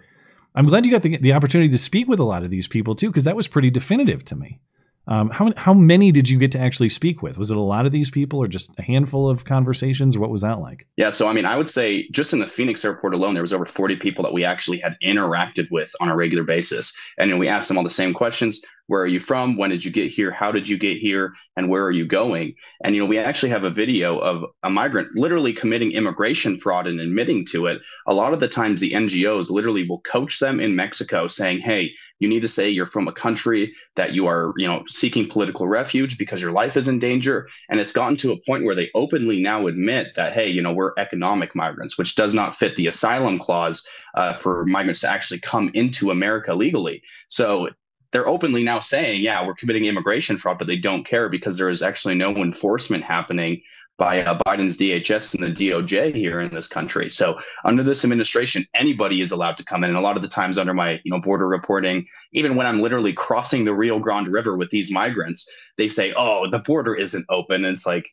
[0.53, 2.95] I'm glad you got the, the opportunity to speak with a lot of these people
[2.95, 4.60] too, because that was pretty definitive to me.
[5.08, 7.38] Um, how how many did you get to actually speak with?
[7.38, 10.17] Was it a lot of these people, or just a handful of conversations?
[10.17, 10.86] What was that like?
[10.98, 13.54] Yeah, so I mean, I would say just in the Phoenix airport alone, there was
[13.54, 17.38] over forty people that we actually had interacted with on a regular basis, and you
[17.38, 18.62] we asked them all the same questions.
[18.88, 19.58] Where are you from?
[19.58, 20.32] When did you get here?
[20.32, 21.34] How did you get here?
[21.56, 22.56] And where are you going?
[22.84, 26.88] And, you know, we actually have a video of a migrant literally committing immigration fraud
[26.88, 27.82] and admitting to it.
[28.08, 31.91] A lot of the times, the NGOs literally will coach them in Mexico saying, hey,
[32.19, 35.67] you need to say you're from a country that you are, you know, seeking political
[35.67, 37.47] refuge because your life is in danger.
[37.69, 40.73] And it's gotten to a point where they openly now admit that, hey, you know,
[40.73, 45.39] we're economic migrants, which does not fit the asylum clause uh, for migrants to actually
[45.39, 47.04] come into America legally.
[47.28, 47.69] So
[48.12, 51.70] they're openly now saying, yeah, we're committing immigration fraud, but they don't care because there
[51.70, 53.62] is actually no enforcement happening
[53.98, 57.10] by uh, Biden's DHS and the DOJ here in this country.
[57.10, 59.89] So under this administration, anybody is allowed to come in.
[59.89, 62.80] And a lot of the times under my you know border reporting, even when I'm
[62.80, 67.26] literally crossing the Rio Grande River with these migrants, they say, "Oh, the border isn't
[67.30, 68.10] open." And it's like,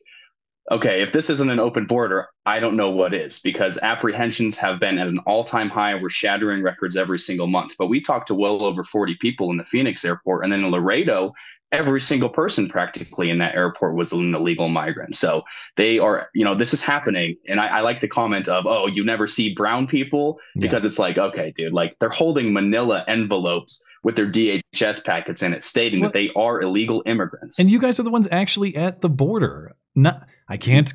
[0.71, 4.79] okay, if this isn't an open border, I don't know what is because apprehensions have
[4.79, 5.95] been at an all-time high.
[5.95, 7.73] We're shattering records every single month.
[7.77, 10.71] But we talked to well over 40 people in the Phoenix airport, and then in
[10.71, 11.33] Laredo,
[11.71, 15.15] every single person practically in that airport was an illegal migrant.
[15.15, 15.43] So
[15.75, 17.35] they are, you know, this is happening.
[17.49, 20.87] And I, I like the comment of, oh, you never see brown people because yeah.
[20.87, 25.63] it's like, okay, dude, like they're holding manila envelopes with their DHS packets in it
[25.63, 27.57] stating that they are illegal immigrants.
[27.57, 29.75] And you guys are the ones actually at the border.
[29.95, 30.93] Not I can't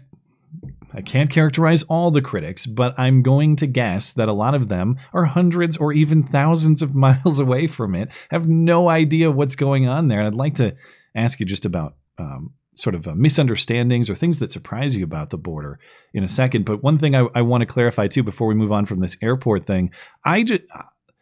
[0.94, 4.68] I can't characterize all the critics, but I'm going to guess that a lot of
[4.68, 9.56] them are hundreds or even thousands of miles away from it, have no idea what's
[9.56, 10.20] going on there.
[10.20, 10.76] And I'd like to
[11.16, 15.30] ask you just about um, sort of uh, misunderstandings or things that surprise you about
[15.30, 15.80] the border
[16.14, 16.64] in a second.
[16.64, 19.16] But one thing I, I want to clarify too before we move on from this
[19.20, 19.90] airport thing,
[20.24, 20.62] I just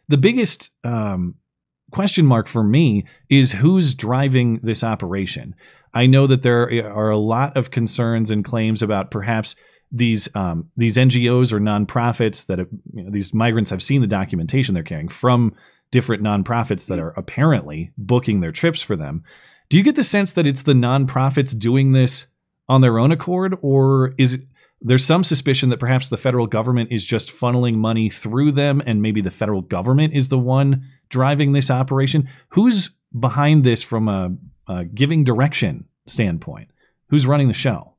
[0.07, 1.35] the biggest um,
[1.91, 5.55] question mark for me is who's driving this operation.
[5.93, 9.55] I know that there are a lot of concerns and claims about perhaps
[9.91, 14.07] these um, these NGOs or nonprofits that have, you know, these migrants have seen the
[14.07, 15.55] documentation they're carrying from
[15.91, 19.23] different nonprofits that are apparently booking their trips for them.
[19.69, 22.27] Do you get the sense that it's the nonprofits doing this
[22.67, 24.41] on their own accord, or is it,
[24.81, 29.01] there's some suspicion that perhaps the federal government is just funneling money through them, and
[29.01, 32.29] maybe the federal government is the one driving this operation?
[32.49, 34.35] Who's behind this from a
[34.67, 36.69] uh, giving direction standpoint?
[37.07, 37.95] Who's running the show?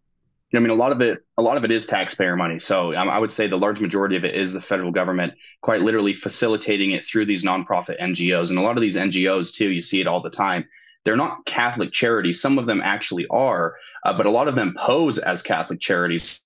[0.55, 2.59] I mean, a lot of it, a lot of it is taxpayer money.
[2.59, 5.83] So um, I would say the large majority of it is the federal government, quite
[5.83, 8.51] literally facilitating it through these nonprofit NGOs.
[8.51, 10.65] And a lot of these NGOs, too, you see it all the time.
[11.05, 12.41] They're not Catholic charities.
[12.41, 16.41] Some of them actually are, uh, but a lot of them pose as Catholic charities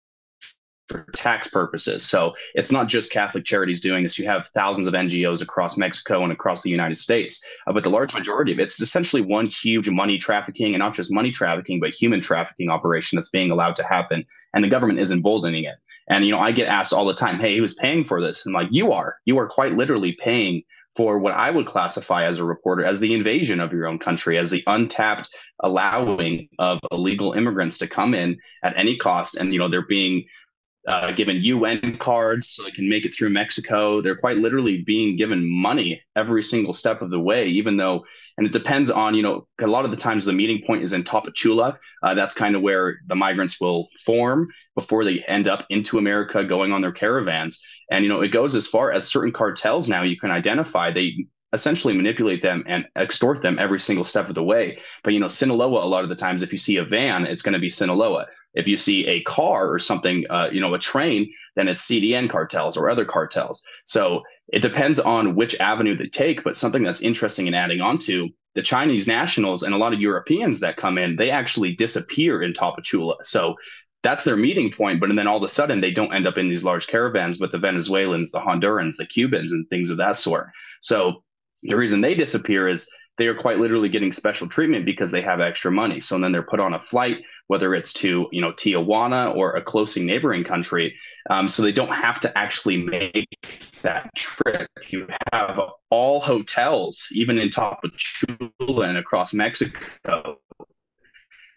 [0.88, 2.03] for tax purposes.
[2.09, 4.18] So it's not just Catholic charities doing this.
[4.18, 7.42] You have thousands of NGOs across Mexico and across the United States.
[7.66, 10.94] Uh, but the large majority of it, it's essentially one huge money trafficking and not
[10.94, 14.25] just money trafficking, but human trafficking operation that's being allowed to happen.
[14.55, 15.77] And the government is emboldening it.
[16.09, 18.44] And, you know, I get asked all the time, hey, who's paying for this?
[18.44, 19.16] And I'm like, you are.
[19.25, 20.62] You are quite literally paying
[20.94, 24.38] for what I would classify as a reporter as the invasion of your own country,
[24.38, 25.29] as the untapped
[25.61, 29.35] allowing of illegal immigrants to come in at any cost.
[29.35, 30.25] And, you know, they're being
[30.87, 34.01] uh, given UN cards so they can make it through Mexico.
[34.01, 38.05] They're quite literally being given money every single step of the way, even though,
[38.37, 40.92] and it depends on, you know, a lot of the times the meeting point is
[40.92, 41.79] in Tapachula.
[42.03, 46.44] Uh, that's kind of where the migrants will form before they end up into America
[46.44, 47.61] going on their caravans.
[47.90, 50.90] And, you know, it goes as far as certain cartels now you can identify.
[50.90, 54.77] They essentially manipulate them and extort them every single step of the way.
[55.05, 57.42] But you know, Sinaloa, a lot of the times, if you see a van, it's
[57.42, 58.27] going to be Sinaloa.
[58.55, 62.29] If you see a car or something, uh, you know, a train, then it's CDN
[62.31, 63.62] cartels or other cartels.
[63.85, 66.45] So it depends on which avenue they take.
[66.45, 70.01] But something that's interesting in adding on to the Chinese nationals and a lot of
[70.01, 73.17] Europeans that come in, they actually disappear in Tapachula.
[73.23, 73.57] So
[74.05, 75.01] that's their meeting point.
[75.01, 77.51] But then all of a sudden, they don't end up in these large caravans with
[77.53, 80.51] the Venezuelans, the Hondurans, the Cubans, and things of that sort.
[80.81, 81.25] So
[81.64, 85.40] the reason they disappear is they are quite literally getting special treatment because they have
[85.40, 86.00] extra money.
[86.00, 89.62] So then they're put on a flight, whether it's to you know Tijuana or a
[89.62, 90.96] closing neighboring country,
[91.31, 93.29] um, so they don't have to actually make
[93.83, 94.68] that trip.
[94.88, 100.38] You have all hotels, even in top Tapachula and across Mexico,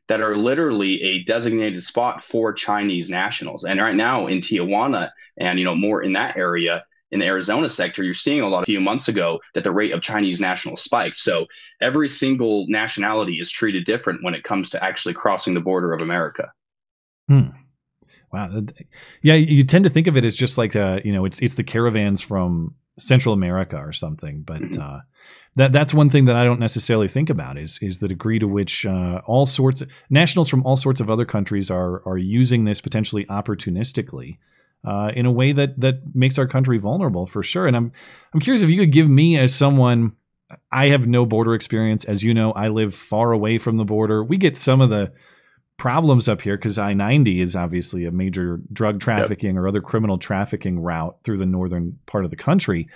[0.08, 3.64] that are literally a designated spot for Chinese nationals.
[3.64, 7.70] And right now in Tijuana and you know more in that area, in the Arizona
[7.70, 10.82] sector, you're seeing a lot a few months ago that the rate of Chinese nationals
[10.82, 11.18] spiked.
[11.18, 11.46] So
[11.82, 16.02] every single nationality is treated different when it comes to actually crossing the border of
[16.02, 16.52] America.
[17.28, 17.50] Hmm.
[18.32, 18.62] Wow.
[19.22, 21.56] Yeah, you tend to think of it as just like uh, you know, it's it's
[21.56, 24.82] the caravans from Central America or something, but mm-hmm.
[24.82, 25.00] uh,
[25.56, 28.48] that that's one thing that I don't necessarily think about is is the degree to
[28.48, 32.66] which uh, all sorts of, nationals from all sorts of other countries are are using
[32.66, 34.40] this potentially opportunistically
[34.88, 37.68] uh, in a way that that makes our country vulnerable for sure.
[37.68, 37.92] And I'm
[38.34, 40.16] I'm curious if you could give me as someone
[40.72, 42.06] I have no border experience.
[42.06, 44.24] As you know, I live far away from the border.
[44.24, 45.12] We get some of the
[45.76, 49.62] problems up here because I 90 is obviously a major drug trafficking yep.
[49.62, 52.88] or other criminal trafficking route through the northern part of the country.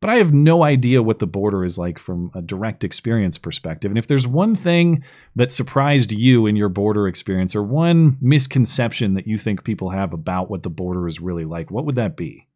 [0.00, 3.90] But I have no idea what the border is like from a direct experience perspective.
[3.90, 5.04] And if there's one thing
[5.36, 10.14] that surprised you in your border experience or one misconception that you think people have
[10.14, 12.46] about what the border is really like, what would that be?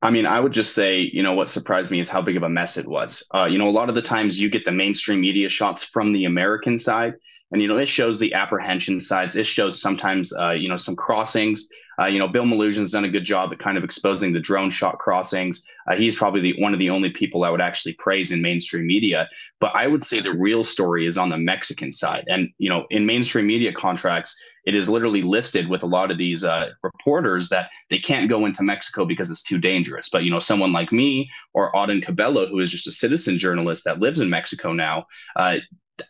[0.00, 2.42] I mean, I would just say, you know, what surprised me is how big of
[2.42, 3.24] a mess it was.
[3.32, 6.12] Uh, you know, a lot of the times you get the mainstream media shots from
[6.12, 7.14] the American side,
[7.52, 9.36] and you know it shows the apprehension sides.
[9.36, 11.68] It shows sometimes uh, you know some crossings.
[12.00, 14.70] Uh, you know bill Melugin done a good job at kind of exposing the drone
[14.70, 15.62] shot crossings.
[15.86, 18.86] Uh, he's probably the one of the only people i would actually praise in mainstream
[18.86, 19.28] media.
[19.60, 22.24] But i would say the real story is on the mexican side.
[22.28, 24.34] And you know in mainstream media contracts
[24.64, 28.46] it is literally listed with a lot of these uh, reporters that they can't go
[28.46, 30.08] into mexico because it's too dangerous.
[30.08, 33.84] But you know someone like me or auden cabello who is just a citizen journalist
[33.84, 35.58] that lives in mexico now uh,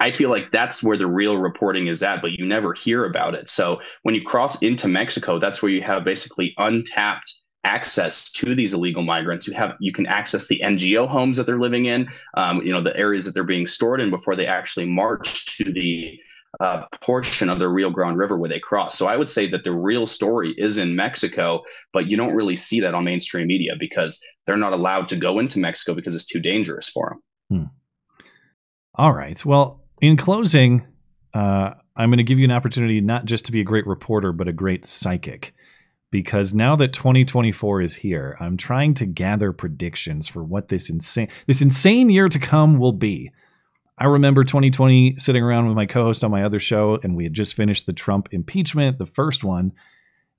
[0.00, 3.34] I feel like that's where the real reporting is at, but you never hear about
[3.34, 3.48] it.
[3.48, 7.32] So when you cross into Mexico, that's where you have basically untapped
[7.64, 9.46] access to these illegal migrants.
[9.46, 12.80] You have you can access the NGO homes that they're living in, um, you know,
[12.80, 16.18] the areas that they're being stored in before they actually march to the
[16.60, 18.96] uh, portion of the Rio Grande River where they cross.
[18.98, 22.56] So I would say that the real story is in Mexico, but you don't really
[22.56, 26.26] see that on mainstream media because they're not allowed to go into Mexico because it's
[26.26, 27.16] too dangerous for
[27.48, 27.60] them.
[27.60, 27.68] Hmm.
[28.94, 29.42] All right.
[29.44, 30.84] Well, in closing,
[31.32, 34.32] uh, I'm going to give you an opportunity not just to be a great reporter,
[34.32, 35.54] but a great psychic.
[36.10, 41.28] Because now that 2024 is here, I'm trying to gather predictions for what this insane
[41.46, 43.30] this insane year to come will be.
[43.96, 47.32] I remember 2020 sitting around with my co-host on my other show, and we had
[47.32, 49.72] just finished the Trump impeachment, the first one,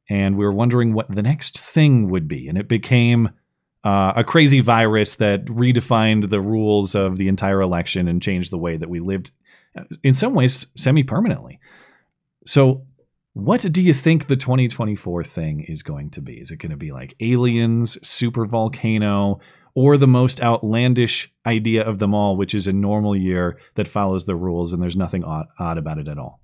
[0.10, 3.30] and we were wondering what the next thing would be, and it became
[3.84, 8.58] uh, a crazy virus that redefined the rules of the entire election and changed the
[8.58, 9.32] way that we lived,
[10.03, 11.59] in some ways, semi permanently.
[12.45, 12.86] So,
[13.33, 16.39] what do you think the 2024 thing is going to be?
[16.39, 19.39] Is it going to be like aliens, super volcano,
[19.73, 24.25] or the most outlandish idea of them all, which is a normal year that follows
[24.25, 26.42] the rules and there's nothing odd, odd about it at all?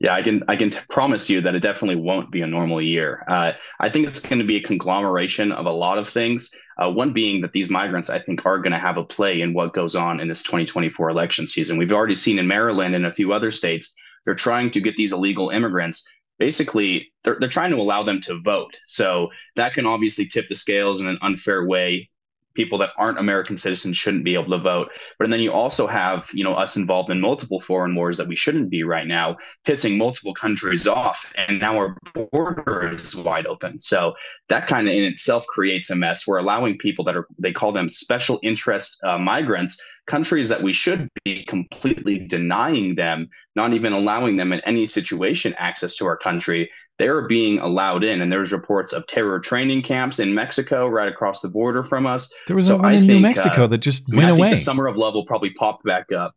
[0.00, 2.80] Yeah, I can I can t- promise you that it definitely won't be a normal
[2.80, 3.22] year.
[3.28, 6.50] Uh, I think it's going to be a conglomeration of a lot of things.
[6.78, 9.52] Uh, one being that these migrants, I think, are going to have a play in
[9.52, 11.76] what goes on in this 2024 election season.
[11.76, 15.12] We've already seen in Maryland and a few other states, they're trying to get these
[15.12, 16.08] illegal immigrants.
[16.38, 18.80] Basically, they're, they're trying to allow them to vote.
[18.86, 22.08] So that can obviously tip the scales in an unfair way
[22.54, 24.90] people that aren't American citizens shouldn't be able to vote.
[25.18, 28.36] But then you also have, you know, us involved in multiple foreign wars that we
[28.36, 29.36] shouldn't be right now,
[29.66, 31.32] pissing multiple countries off.
[31.36, 31.96] And now our
[32.32, 33.80] border is wide open.
[33.80, 34.14] So
[34.48, 36.26] that kind of in itself creates a mess.
[36.26, 40.72] We're allowing people that are, they call them special interest uh, migrants countries that we
[40.72, 46.16] should be completely denying them, not even allowing them in any situation access to our
[46.16, 46.68] country,
[47.00, 48.20] they're being allowed in.
[48.20, 52.32] And there's reports of terror training camps in Mexico right across the border from us.
[52.46, 54.50] There was so one in think, New Mexico uh, that just I mean, went away.
[54.50, 56.36] the summer of love will probably pop back up.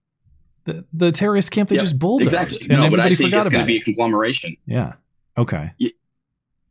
[0.65, 2.33] The, the terrorist camp they yep, just bulldozed.
[2.33, 2.75] Exactly.
[2.75, 4.55] No, but I think it's going to be a conglomeration.
[4.65, 4.93] Yeah.
[5.37, 5.71] Okay.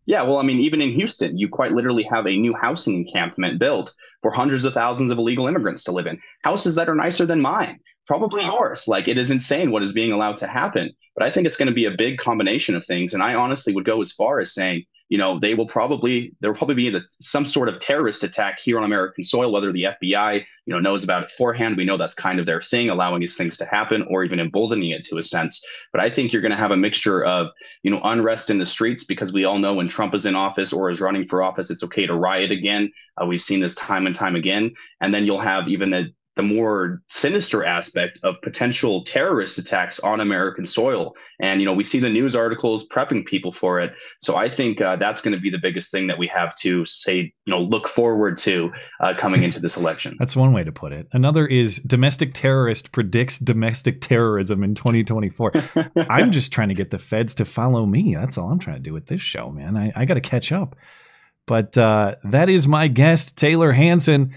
[0.07, 3.61] Yeah, well, I mean, even in Houston, you quite literally have a new housing encampment
[3.61, 6.19] built for hundreds of thousands of illegal immigrants to live in.
[6.43, 8.89] Houses that are nicer than mine, probably yours.
[8.89, 10.91] Like, it is insane what is being allowed to happen.
[11.15, 13.13] But I think it's going to be a big combination of things.
[13.13, 16.51] And I honestly would go as far as saying, you know, they will probably there
[16.51, 19.89] will probably be a, some sort of terrorist attack here on American soil, whether the
[20.01, 21.77] FBI, you know, knows about it beforehand.
[21.77, 24.89] We know that's kind of their thing, allowing these things to happen or even emboldening
[24.89, 25.63] it to a sense.
[25.93, 27.49] But I think you're going to have a mixture of,
[27.83, 30.73] you know, unrest in the streets because we all know when Trump is in office
[30.73, 32.91] or is running for office, it's okay to riot again.
[33.21, 34.73] Uh, we've seen this time and time again.
[35.03, 40.21] And then you'll have even the the more sinister aspect of potential terrorist attacks on
[40.21, 41.15] American soil.
[41.41, 43.95] And, you know, we see the news articles prepping people for it.
[44.19, 46.85] So I think uh, that's going to be the biggest thing that we have to
[46.87, 50.17] say, you know, look forward to uh, coming into this election.
[50.19, 51.07] That's one way to put it.
[51.13, 55.53] Another is domestic terrorist predicts domestic terrorism in 2024.
[56.09, 58.15] I'm just trying to get the feds to follow me.
[58.15, 59.77] That's all I'm trying to do with this show, man.
[59.77, 60.77] I, I got to catch up.
[61.47, 64.33] But uh, that is my guest, Tayler Hansen.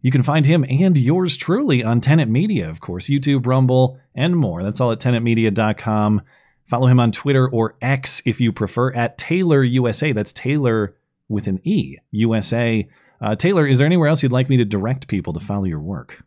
[0.00, 4.36] You can find him and yours truly on Tenet Media, of course, YouTube, Rumble, and
[4.36, 4.62] more.
[4.62, 6.22] That's all at tenetmedia.com.
[6.66, 10.12] Follow him on Twitter or X if you prefer at Tayler USA.
[10.12, 10.92] That's Tayler
[11.28, 12.88] with an E, USA.
[13.20, 15.80] Uh, Tayler, is there anywhere else you'd like me to direct people to follow your
[15.80, 16.22] work?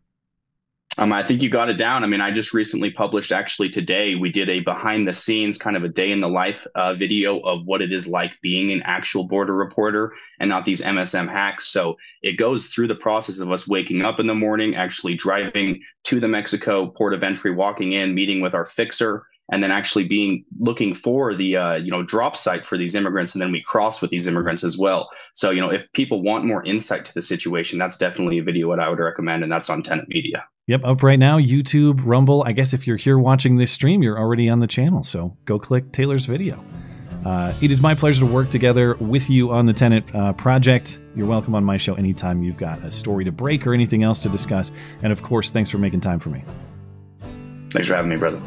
[0.98, 2.04] Um, I think you got it down.
[2.04, 5.78] I mean, I just recently published, actually today, we did a behind the scenes kind
[5.78, 8.82] of a day in the life uh, video of what it is like being an
[8.84, 11.70] actual border reporter and not these MSM hacks.
[11.70, 15.82] So it goes through the process of us waking up in the morning, actually driving
[16.04, 20.06] to the Mexico port of entry, walking in, meeting with our fixer, and then actually
[20.06, 23.62] being looking for the uh, you know drop site for these immigrants and then we
[23.62, 27.14] cross with these immigrants as well so you know if people want more insight to
[27.14, 30.46] the situation that's definitely a video what i would recommend and that's on Tenet media
[30.68, 32.44] Yep, up right now, YouTube, Rumble.
[32.46, 35.60] I guess if you're here watching this stream, you're already on the channel, so go
[35.60, 36.64] click Tayler's video.
[37.26, 41.00] Uh, it is my pleasure to work together with you on the Tenet uh, project.
[41.16, 44.20] You're welcome on my show anytime you've got a story to break or anything else
[44.20, 44.72] to discuss.
[45.04, 46.44] And of course, thanks for making time for me.
[47.72, 48.42] Thanks for having me, brother.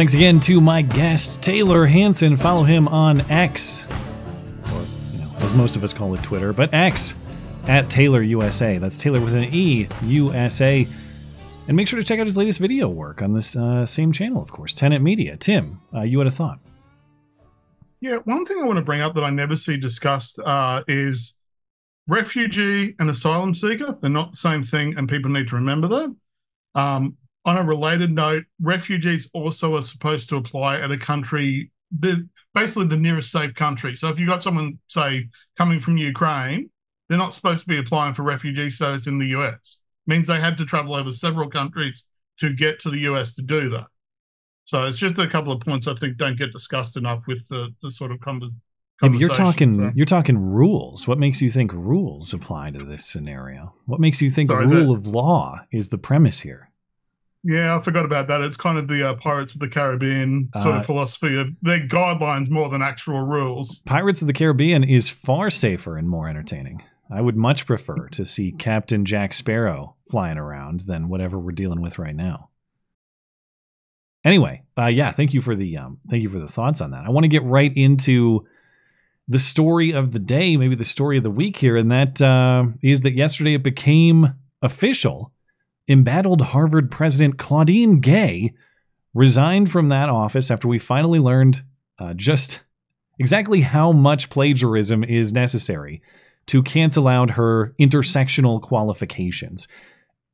[0.00, 2.38] Thanks again to my guest, Tayler Hansen.
[2.38, 3.84] Follow him on X,
[4.72, 4.80] or,
[5.12, 7.14] you know, as most of us call it Twitter, but X
[7.66, 8.78] at Tayler USA.
[8.78, 10.88] That's Tayler with an E, USA.
[11.68, 14.42] And make sure to check out his latest video work on this uh, same channel,
[14.42, 15.36] of course, Tenet Media.
[15.36, 16.60] Tim, uh, you had a thought.
[18.00, 21.34] Yeah, one thing I want to bring up that I never see discussed uh, is
[22.08, 23.98] refugee and asylum seeker.
[24.00, 26.16] They're not the same thing, and people need to remember that.
[26.74, 32.28] Um, on a related note, refugees also are supposed to apply at a country, the
[32.54, 33.94] basically the nearest safe country.
[33.94, 36.70] So if you've got someone, say, coming from Ukraine,
[37.08, 39.82] they're not supposed to be applying for refugee status in the US.
[40.06, 42.06] It means they had to travel over several countries
[42.40, 43.86] to get to the US to do that.
[44.64, 47.74] So it's just a couple of points I think don't get discussed enough with the,
[47.82, 48.60] the sort of conversation.
[49.02, 49.90] Yeah, you're talking so.
[49.94, 51.08] you're talking rules.
[51.08, 53.74] What makes you think rules apply to this scenario?
[53.86, 56.69] What makes you think Sorry, rule of law is the premise here?
[57.42, 58.42] Yeah, I forgot about that.
[58.42, 61.80] It's kind of the uh, Pirates of the Caribbean sort uh, of philosophy of their
[61.80, 63.80] guidelines more than actual rules.
[63.86, 66.82] Pirates of the Caribbean is far safer and more entertaining.
[67.10, 71.80] I would much prefer to see Captain Jack Sparrow flying around than whatever we're dealing
[71.80, 72.50] with right now.
[74.24, 77.04] Anyway, uh, yeah, thank you for the um, thank you for the thoughts on that.
[77.06, 78.46] I want to get right into
[79.28, 82.64] the story of the day, maybe the story of the week here, and that uh,
[82.82, 85.32] is that yesterday it became official
[85.90, 88.54] embattled Harvard president Claudine Gay
[89.12, 91.62] resigned from that office after we finally learned
[91.98, 92.62] uh, just
[93.18, 96.00] exactly how much plagiarism is necessary
[96.46, 99.68] to cancel out her intersectional qualifications.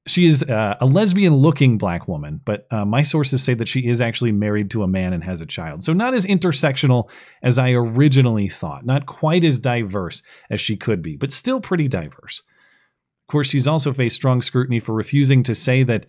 [0.06, 3.80] She is uh, a lesbian looking black woman, but uh, my sources say that she
[3.80, 5.82] is actually married to a man and has a child.
[5.82, 7.08] So, not as intersectional
[7.42, 11.88] as I originally thought, not quite as diverse as she could be, but still pretty
[11.88, 12.42] diverse.
[13.26, 16.06] Of course, she's also faced strong scrutiny for refusing to say that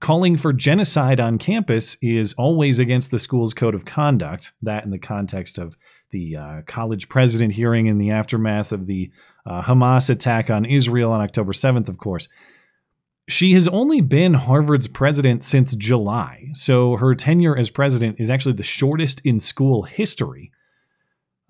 [0.00, 4.52] calling for genocide on campus is always against the school's code of conduct.
[4.62, 5.76] That in the context of
[6.12, 9.10] the uh, college president hearing in the aftermath of the
[9.44, 12.28] uh, Hamas attack on Israel on October 7th, of course.
[13.28, 18.54] She has only been Harvard's president since July, so her tenure as president is actually
[18.54, 20.52] the shortest in school history.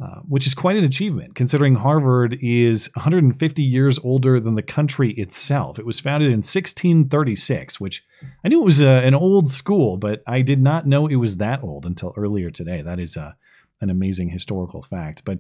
[0.02, 5.12] Uh, which is quite an achievement considering Harvard is 150 years older than the country
[5.12, 5.78] itself.
[5.78, 8.04] It was founded in 1636, which
[8.44, 11.16] I knew it was a, uh, an old school, but I did not know it
[11.16, 12.82] was that old until earlier today.
[12.82, 13.32] That is a, uh,
[13.80, 15.24] an amazing historical fact.
[15.24, 15.38] But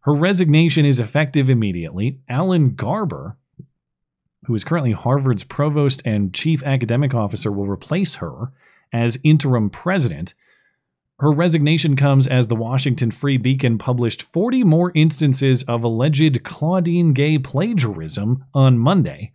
[0.00, 2.20] her resignation is effective immediately.
[2.28, 3.36] Alan Garber,
[4.46, 8.52] who is currently Harvard's provost and chief academic officer, will replace her
[8.92, 10.34] as interim president.
[11.20, 17.12] Her resignation comes as the Washington Free Beacon published 40 more instances of alleged Claudine
[17.12, 19.32] Gay plagiarism on Monday.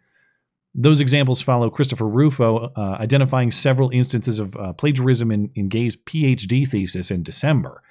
[0.76, 5.96] Those examples follow Christopher Rufo uh, identifying several instances of uh, plagiarism in, in Gay's
[5.96, 7.82] PhD thesis in December.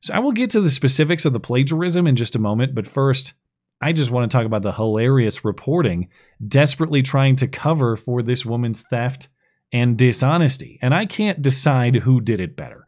[0.00, 2.86] So I will get to the specifics of the plagiarism in just a moment, but
[2.86, 3.34] first,
[3.80, 6.08] I just want to talk about the hilarious reporting
[6.46, 9.28] desperately trying to cover for this woman's theft
[9.72, 10.78] and dishonesty.
[10.82, 12.86] And I can't decide who did it better.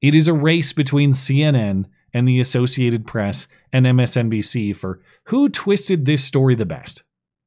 [0.00, 6.04] It is a race between CNN and the Associated Press and MSNBC for who twisted
[6.04, 7.02] this story the best.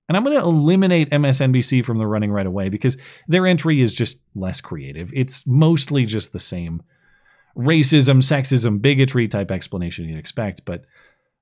[0.07, 2.97] And I'm going to eliminate MSNBC from the running right away because
[3.27, 5.09] their entry is just less creative.
[5.13, 6.83] It's mostly just the same
[7.57, 10.65] racism, sexism, bigotry type explanation you'd expect.
[10.65, 10.83] But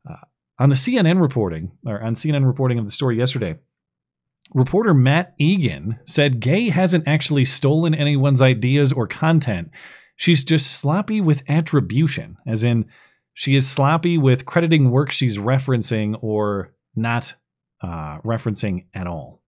[0.10, 0.18] uh,
[0.60, 3.58] on the CNN reporting, or on CNN reporting of the story yesterday,
[4.54, 9.72] Reporter Matt Egan said Gay hasn't actually stolen anyone's ideas or content.
[10.20, 12.88] She's just sloppy with attribution, as in,
[13.34, 17.36] she is sloppy with crediting work she's referencing or not
[17.82, 19.42] uh, referencing at all.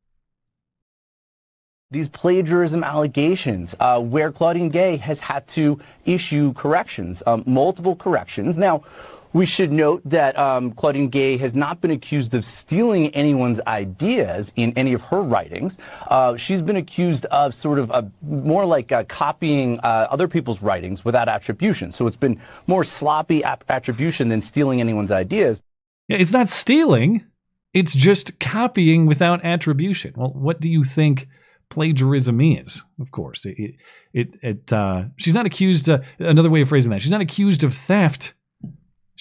[1.92, 8.58] These plagiarism allegations, uh, where Claudine Gay has had to issue corrections, um, multiple corrections.
[8.58, 8.86] Now,
[9.34, 14.52] we should note that um, Claudine Gay has not been accused of stealing anyone's ideas
[14.56, 15.78] in any of her writings.
[16.08, 20.62] Uh, she's been accused of sort of uh, more like uh, copying uh, other people's
[20.62, 21.92] writings without attribution.
[21.92, 25.62] So it's been more sloppy ap- attribution than stealing anyone's ideas.
[26.08, 27.26] Yeah, it's not stealing.
[27.74, 30.14] It's just copying without attribution.
[30.18, 31.28] Well, what do you think
[31.70, 32.84] plagiarism is?
[33.00, 33.76] Of course, it
[34.14, 35.90] it, it uh, she's not accused.
[35.90, 38.34] Uh, another way of phrasing that, she's not accused of theft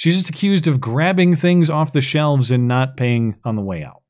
[0.01, 3.85] She's just accused of grabbing things off the shelves and not paying on the way
[3.85, 4.01] out.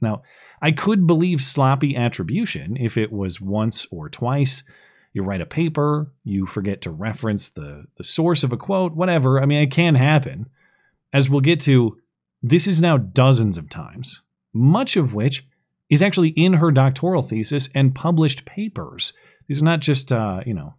[0.00, 0.22] Now,
[0.62, 4.62] I could believe sloppy attribution if it was once or twice.
[5.12, 9.42] You write a paper, you forget to reference the, the source of a quote, whatever.
[9.42, 10.48] I mean, it can happen.
[11.12, 11.98] As we'll get to,
[12.40, 14.22] this is now dozens of times,
[14.52, 15.44] much of which
[15.90, 19.12] is actually in her doctoral thesis and published papers.
[19.48, 20.74] These are not just, uh, you know,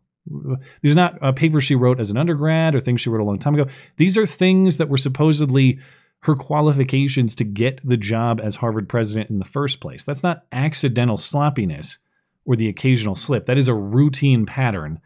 [0.82, 3.26] these are not uh, papers she wrote as an undergrad or things she wrote a
[3.26, 3.69] long time ago.
[3.97, 5.80] These are things that were supposedly
[6.21, 10.03] her qualifications to get the job as Harvard president in the first place.
[10.03, 11.99] That's not accidental sloppiness
[12.45, 13.45] or the occasional slip.
[13.45, 14.99] That is a routine pattern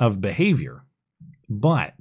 [0.00, 0.84] of behavior.
[1.50, 1.94] But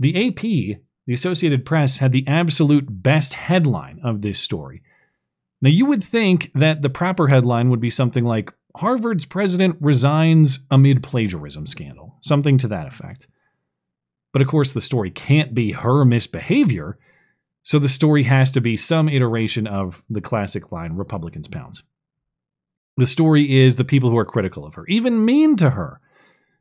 [0.00, 4.82] the AP, the Associated Press, had the absolute best headline of this story.
[5.62, 10.60] Now, you would think that the proper headline would be something like Harvard's president resigns
[10.70, 13.26] amid plagiarism scandal, something to that effect.
[14.32, 16.98] But of course, the story can't be her misbehavior,
[17.62, 21.82] so the story has to be some iteration of the classic line Republicans pounce.
[22.98, 26.00] The story is the people who are critical of her, even mean to her.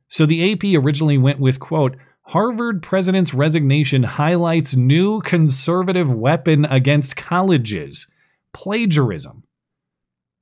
[0.08, 1.98] So the AP originally went with, quote,
[2.28, 8.08] Harvard president's resignation highlights new conservative weapon against colleges
[8.54, 9.44] plagiarism.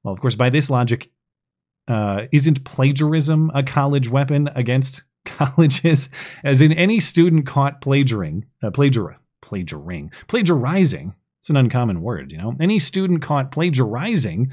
[0.03, 1.09] Well, of course, by this logic,
[1.88, 6.09] uh, isn't plagiarism a college weapon against colleges?
[6.43, 11.15] As in any student caught plagiaring, uh, plagiar, plagiarizing.
[11.39, 12.55] It's an uncommon word, you know.
[12.61, 14.51] Any student caught plagiarizing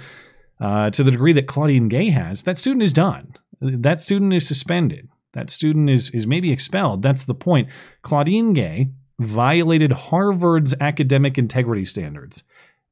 [0.61, 3.35] uh, to the degree that Claudine Gay has, that student is done.
[3.61, 5.09] That student is suspended.
[5.33, 7.03] That student is is maybe expelled.
[7.03, 7.69] That's the point.
[8.03, 12.43] Claudine Gay violated Harvard's academic integrity standards.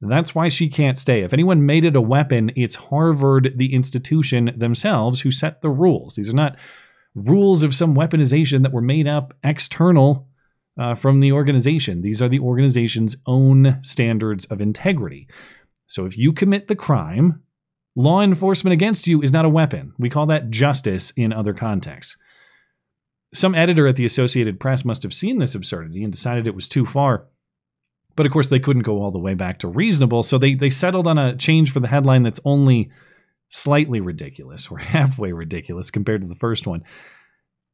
[0.01, 1.23] That's why she can't stay.
[1.23, 6.15] If anyone made it a weapon, it's Harvard, the institution themselves, who set the rules.
[6.15, 6.55] These are not
[7.15, 10.27] rules of some weaponization that were made up external
[10.79, 12.01] uh, from the organization.
[12.01, 15.27] These are the organization's own standards of integrity.
[15.87, 17.43] So if you commit the crime,
[17.95, 19.93] law enforcement against you is not a weapon.
[19.97, 22.15] We call that justice in other contexts.
[23.33, 26.69] Some editor at the Associated Press must have seen this absurdity and decided it was
[26.69, 27.27] too far
[28.19, 30.69] but of course, they couldn't go all the way back to reasonable, so they they
[30.69, 32.91] settled on a change for the headline that's only
[33.47, 36.83] slightly ridiculous or halfway ridiculous compared to the first one.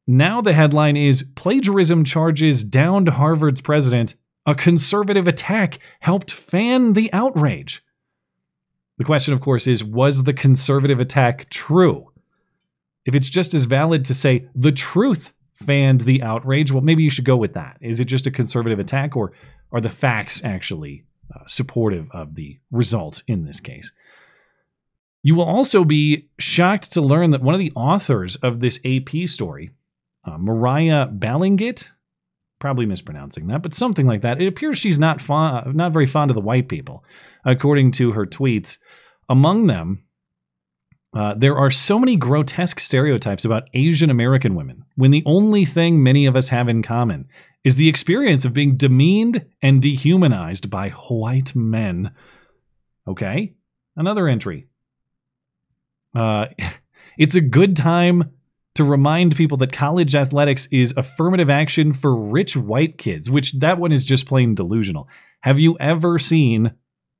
[0.06, 4.14] Now the headline is Plagiarism Charges Downed Harvard's President.
[4.46, 7.84] A conservative attack helped fan the outrage.
[9.00, 12.12] The question, of course, is Was the conservative attack true?
[13.04, 15.34] If it's just as valid to say the truth
[15.66, 17.78] fanned the outrage, well, maybe you should go with that.
[17.82, 19.34] Is it just a conservative attack, or
[19.72, 21.03] are the facts actually
[21.36, 23.91] uh, supportive of the results in this case?
[25.24, 29.28] You will also be shocked to learn that one of the authors of this AP
[29.28, 29.72] story,
[30.24, 31.86] uh, Moriah Balingit,
[32.59, 34.41] probably mispronouncing that, but something like that.
[34.41, 37.03] It appears she's not not very fond of the white people,
[37.43, 38.78] according to her tweets.
[39.28, 40.05] Among them,
[41.16, 46.03] uh, there are so many grotesque stereotypes about Asian American women when the only thing
[46.03, 47.28] many of us have in common
[47.63, 52.13] is the experience of being demeaned and dehumanized by white men.
[53.07, 53.53] Okay,
[53.95, 54.68] another entry.
[56.13, 56.47] Uh,
[57.18, 58.32] it's a good time
[58.76, 63.78] to remind people that college athletics is affirmative action for rich white kids, which that
[63.78, 65.07] one is just plain delusional.
[65.39, 66.74] Have you ever seen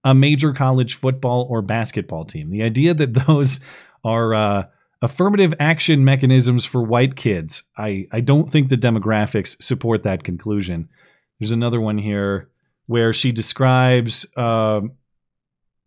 [0.04, 2.50] a major college football or basketball team?
[2.50, 3.62] The idea that those
[4.06, 4.64] are uh,
[5.02, 7.64] affirmative action mechanisms for white kids.
[7.78, 10.88] I, I don't think the demographics support that conclusion.
[11.40, 12.50] There's another one here
[12.86, 14.82] where she describes uh,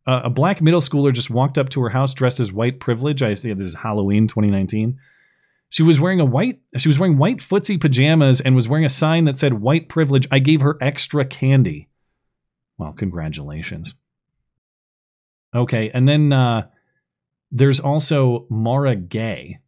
[0.06, 3.22] a black middle schooler just walked up to her house dressed as white privilege.
[3.22, 4.98] I see this is Halloween 2019.
[5.70, 8.90] She was wearing a white she was wearing white footsie pajamas and was wearing a
[8.90, 10.26] sign that said white privilege.
[10.30, 11.88] I gave her extra candy.
[12.78, 13.94] Well, congratulations.
[15.54, 16.68] Okay, and then uh,
[17.51, 19.59] there's also Mara Gay.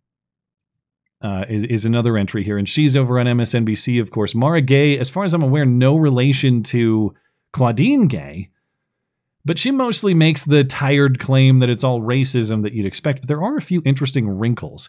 [1.23, 4.35] Uh, is is another entry here, and she's over on MSNBC, of course.
[4.35, 7.15] Mara Gay, as far as I'm aware, no relation to
[7.53, 8.49] Claudine Gay,
[9.45, 13.21] but she mostly makes the tired claim that it's all racism that you'd expect.
[13.21, 14.89] But there are a few interesting wrinkles.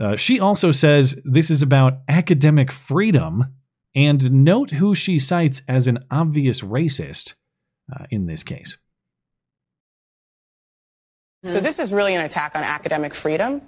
[0.00, 3.44] Uh, she also says this is about academic freedom,
[3.94, 7.34] and note who she cites as an obvious racist
[7.94, 8.78] uh, in this case.
[11.44, 13.60] So this is really an attack on academic freedom.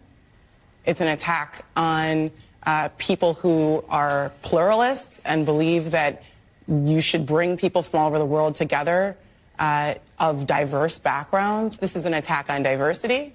[0.86, 2.30] It's an attack on
[2.62, 6.22] uh, people who are pluralists and believe that
[6.66, 9.16] you should bring people from all over the world together
[9.58, 11.78] uh, of diverse backgrounds.
[11.78, 13.34] This is an attack on diversity.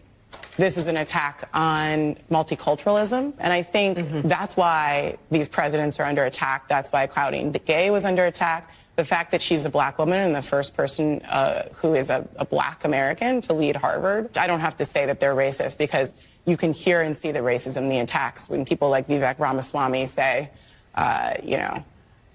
[0.58, 3.34] This is an attack on multiculturalism.
[3.38, 4.28] And I think mm-hmm.
[4.28, 6.68] that's why these presidents are under attack.
[6.68, 8.72] That's why Claudine Gay was under attack
[9.02, 12.24] the fact that she's a black woman and the first person uh, who is a,
[12.36, 16.14] a, black American to lead Harvard, I don't have to say that they're racist because
[16.46, 20.52] you can hear and see the racism, the attacks when people like Vivek Ramaswamy say,
[20.94, 21.84] uh, you know,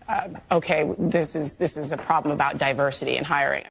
[0.09, 3.65] uh, okay, this is this is a problem about diversity in hiring.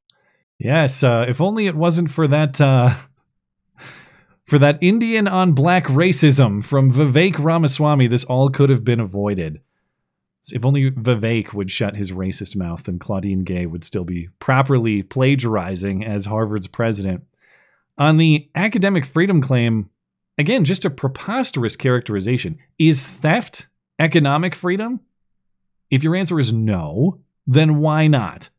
[0.58, 2.62] Yes, uh, if only it wasn't for that.
[2.62, 2.93] Uh,
[4.46, 9.60] for that Indian on black racism from Vivek Ramaswamy, this all could have been avoided.
[10.54, 15.04] If only Vivek would shut his racist mouth, then Claudine Gay would still be properly
[15.04, 17.24] plagiarizing as Harvard's president.
[17.98, 19.89] On the academic freedom claim,
[20.38, 22.58] again, just a preposterous characterization.
[22.78, 23.68] Is theft
[24.00, 25.00] economic freedom?
[25.89, 28.50] If your answer is no, then why not?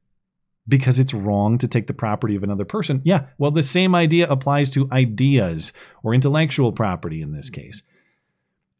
[0.68, 3.02] Because it's wrong to take the property of another person.
[3.04, 5.72] Yeah, well, the same idea applies to ideas
[6.02, 7.82] or intellectual property in this case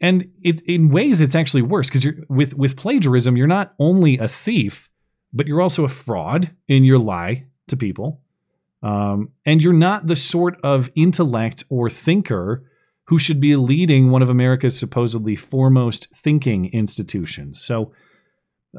[0.00, 4.28] and it, in ways it's actually worse because with with plagiarism you're not only a
[4.28, 4.90] thief
[5.32, 8.20] but you're also a fraud in your lie to people.
[8.82, 12.64] Um, and you're not the sort of intellect or thinker
[13.04, 17.60] who should be leading one of america's supposedly foremost thinking institutions.
[17.60, 17.92] So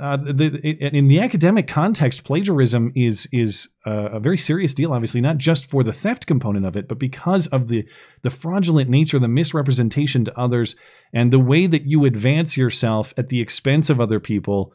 [0.02, 0.60] uh, the,
[0.96, 4.94] in the academic context, plagiarism is is a very serious deal.
[4.94, 7.86] Obviously, not just for the theft component of it, but because of the
[8.24, 10.76] the fraudulent nature, the misrepresentation to others,
[11.14, 14.74] and the way that you advance yourself at the expense of other people.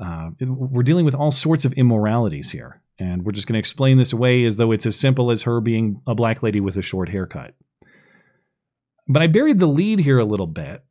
[0.00, 3.98] Uh, we're dealing with all sorts of immoralities here, and we're just going to explain
[3.98, 6.82] this away as though it's as simple as her being a black lady with a
[6.82, 7.54] short haircut.
[9.08, 10.84] But I buried the lead here a little bit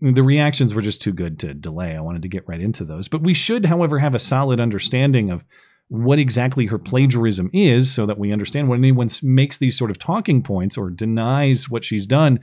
[0.00, 1.94] the reactions were just too good to delay.
[1.94, 3.08] I wanted to get right into those.
[3.08, 5.44] But we should, however, have a solid understanding of
[5.88, 9.98] what exactly her plagiarism is so that we understand when anyone makes these sort of
[9.98, 12.40] talking points or denies what she's done,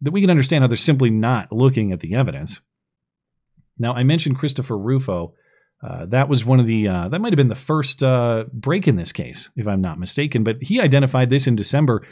[0.00, 2.60] that we can understand how they're simply not looking at the evidence.
[3.78, 5.34] Now, I mentioned Christopher Rufo.
[5.82, 8.88] Uh, that was one of the, uh, that might have been the first uh, break
[8.88, 12.06] in this case, if I'm not mistaken, but he identified this in December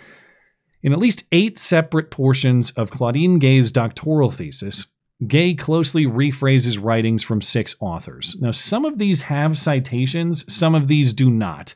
[0.82, 4.86] in at least eight separate portions of Claudine Gay's doctoral thesis,
[5.26, 8.34] Gay closely rephrases writings from six authors.
[8.40, 11.74] Now, some of these have citations, some of these do not.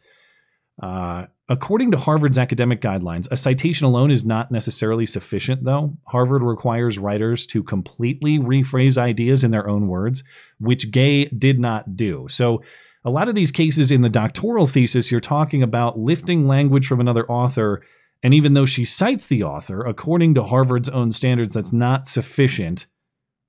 [0.83, 5.97] Uh, according to Harvard's academic guidelines, a citation alone is not necessarily sufficient, though.
[6.05, 10.25] Harvard requires writers to completely rephrase ideas in their own words,
[10.59, 12.27] which Gay did not do.
[12.29, 12.63] So,
[13.05, 17.01] a lot of these cases in the doctoral thesis, you're talking about lifting language from
[17.01, 17.85] another author
[18.27, 22.87] and even though she cites the author, according to Harvard's own standards, that's not sufficient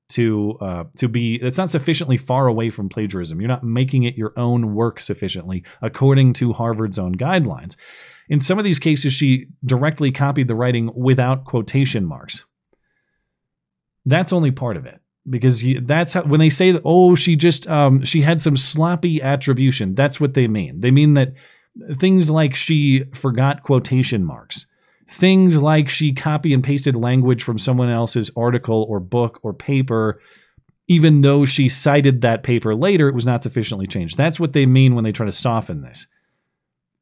[0.10, 1.40] to uh, to be.
[1.40, 3.42] That's not sufficiently far away from plagiarism.
[3.42, 7.76] You're not making it your own work sufficiently, according to Harvard's own guidelines.
[8.30, 12.46] In some of these cases, she directly copied the writing without quotation marks.
[14.06, 17.68] That's only part of it because that's how, when they say that oh she just
[17.68, 21.34] um, she had some sloppy attribution that's what they mean they mean that
[22.00, 24.66] things like she forgot quotation marks,
[25.08, 30.22] things like she copy and pasted language from someone else's article or book or paper,
[30.88, 34.18] even though she cited that paper later, it was not sufficiently changed.
[34.18, 36.08] That's what they mean when they try to soften this.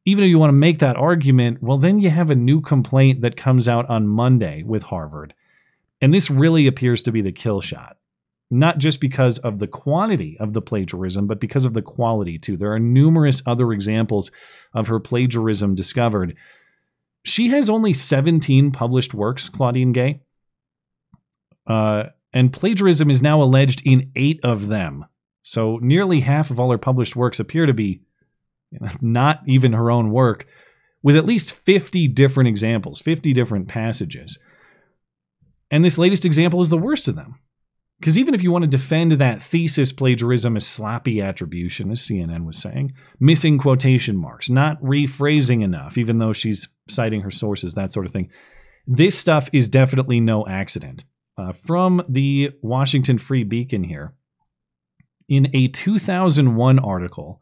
[0.05, 3.21] Even if you want to make that argument, well, then you have a new complaint
[3.21, 5.34] that comes out on Monday with Harvard.
[6.01, 7.97] And this really appears to be the kill shot
[8.51, 12.57] not just because of the quantity of the plagiarism, but because of the quality too.
[12.57, 14.31] There are numerous other examples
[14.73, 16.35] of her plagiarism discovered.
[17.23, 20.21] She has only 17 published works, Claudine Gay.
[21.65, 25.05] Uh, and plagiarism is now alleged in eight of them.
[25.41, 28.01] So nearly half of all her published works appear to be
[29.01, 30.47] not even her own work,
[31.01, 34.37] with at least 50 different examples, 50 different passages.
[35.71, 37.39] And this latest example is the worst of them.
[37.99, 42.45] Because even if you want to defend that thesis plagiarism is sloppy attribution, as CNN
[42.45, 47.91] was saying, missing quotation marks, not rephrasing enough, even though she's citing her sources, that
[47.91, 48.29] sort of thing,
[48.85, 51.05] this stuff is definitely no accident.
[51.37, 54.13] Uh, from the Washington Free Beacon here,
[55.27, 57.41] in a 2001 article,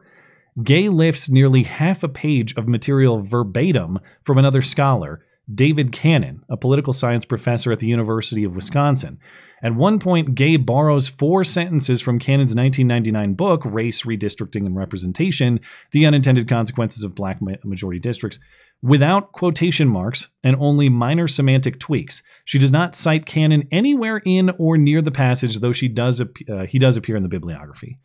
[0.62, 6.58] Gay lifts nearly half a page of material verbatim from another scholar, David Canon, a
[6.58, 9.20] political science professor at the University of Wisconsin.
[9.64, 15.62] At one point, Gay borrows four sentences from Canon's 1999 book, Race, Redistricting, and Representation
[15.92, 18.40] The Unintended Consequences of Black Majority Districts,
[18.82, 22.22] without quotation marks and only minor semantic tweaks.
[22.44, 26.66] She does not cite Canon anywhere in or near the passage, though she does uh,
[26.68, 27.98] he does appear in the bibliography.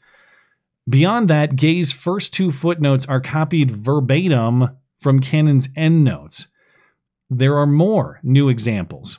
[0.89, 6.47] Beyond that, Gay's first two footnotes are copied verbatim from Canon's endnotes.
[7.29, 9.19] There are more new examples.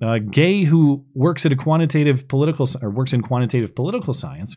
[0.00, 4.56] Uh, Gay, who works at a quantitative political or works in quantitative political science,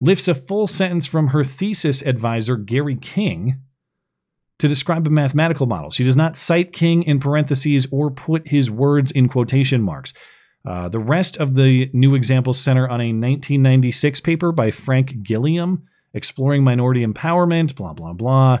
[0.00, 3.60] lifts a full sentence from her thesis advisor Gary King
[4.58, 5.90] to describe a mathematical model.
[5.90, 10.12] She does not cite King in parentheses or put his words in quotation marks.
[10.66, 15.84] Uh, the rest of the new examples center on a 1996 paper by Frank Gilliam,
[16.12, 18.58] Exploring Minority Empowerment, blah, blah, blah,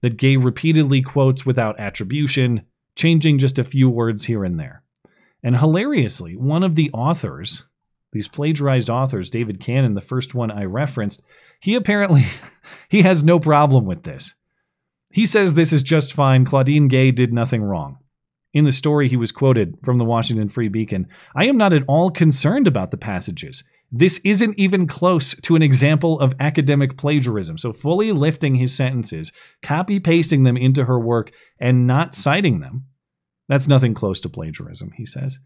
[0.00, 2.62] that Gay repeatedly quotes without attribution,
[2.94, 4.82] changing just a few words here and there.
[5.42, 7.64] And hilariously, one of the authors,
[8.12, 11.22] these plagiarized authors, David Canon, the first one I referenced,
[11.60, 12.24] he apparently
[12.88, 14.34] he has no problem with this.
[15.12, 16.44] He says this is just fine.
[16.44, 17.98] Claudine Gay did nothing wrong.
[18.52, 21.84] In the story, he was quoted from the Washington Free Beacon I am not at
[21.86, 23.64] all concerned about the passages.
[23.92, 27.58] This isn't even close to an example of academic plagiarism.
[27.58, 29.32] So, fully lifting his sentences,
[29.62, 32.86] copy pasting them into her work, and not citing them,
[33.50, 35.40] that's nothing close to plagiarism, he says.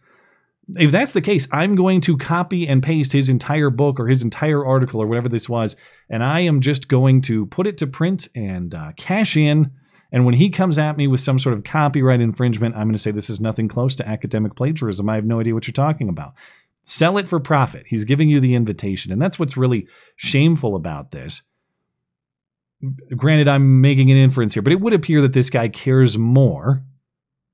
[0.77, 4.23] If that's the case, I'm going to copy and paste his entire book or his
[4.23, 5.75] entire article or whatever this was,
[6.11, 9.71] and I am just going to put it to print and uh, cash in.
[10.13, 12.99] And when he comes at me with some sort of copyright infringement, I'm going to
[12.99, 15.09] say this is nothing close to academic plagiarism.
[15.09, 16.35] I have no idea what you're talking about.
[16.83, 17.87] Sell it for profit.
[17.89, 19.13] He's giving you the invitation.
[19.13, 21.41] And that's what's really shameful about this.
[23.17, 26.85] Granted, I'm making an inference here, but it would appear that this guy cares more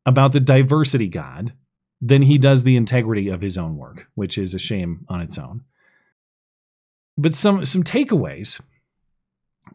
[0.06, 1.52] about the diversity God
[2.00, 5.38] than he does the integrity of his own work, which is a shame on its
[5.38, 5.62] own.
[7.18, 8.60] But some some takeaways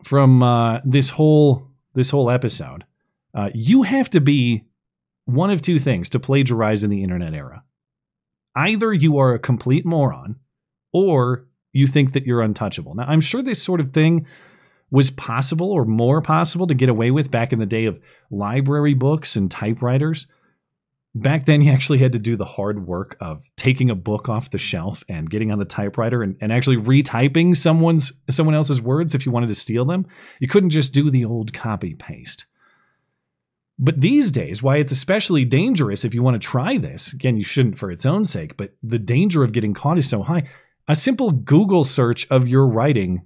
[0.03, 2.85] from uh, this whole this whole episode,
[3.33, 4.65] uh, you have to be
[5.25, 7.63] one of two things to plagiarize in the internet era.
[8.55, 10.37] Either you are a complete moron,
[10.93, 12.95] or you think that you're untouchable.
[12.95, 14.25] Now, I'm sure this sort of thing
[14.91, 18.93] was possible or more possible to get away with back in the day of library
[18.93, 20.27] books and typewriters.
[21.15, 24.51] Back then you actually had to do the hard work of taking a book off
[24.51, 29.15] the shelf and getting on the typewriter and, and actually retyping someone's someone else's words
[29.15, 30.05] if you wanted to steal them.
[30.39, 32.45] You couldn't just do the old copy paste.
[33.79, 37.43] But these days why it's especially dangerous if you want to try this again you
[37.43, 40.49] shouldn't for its own sake but the danger of getting caught is so high.
[40.87, 43.23] A simple google search of your writing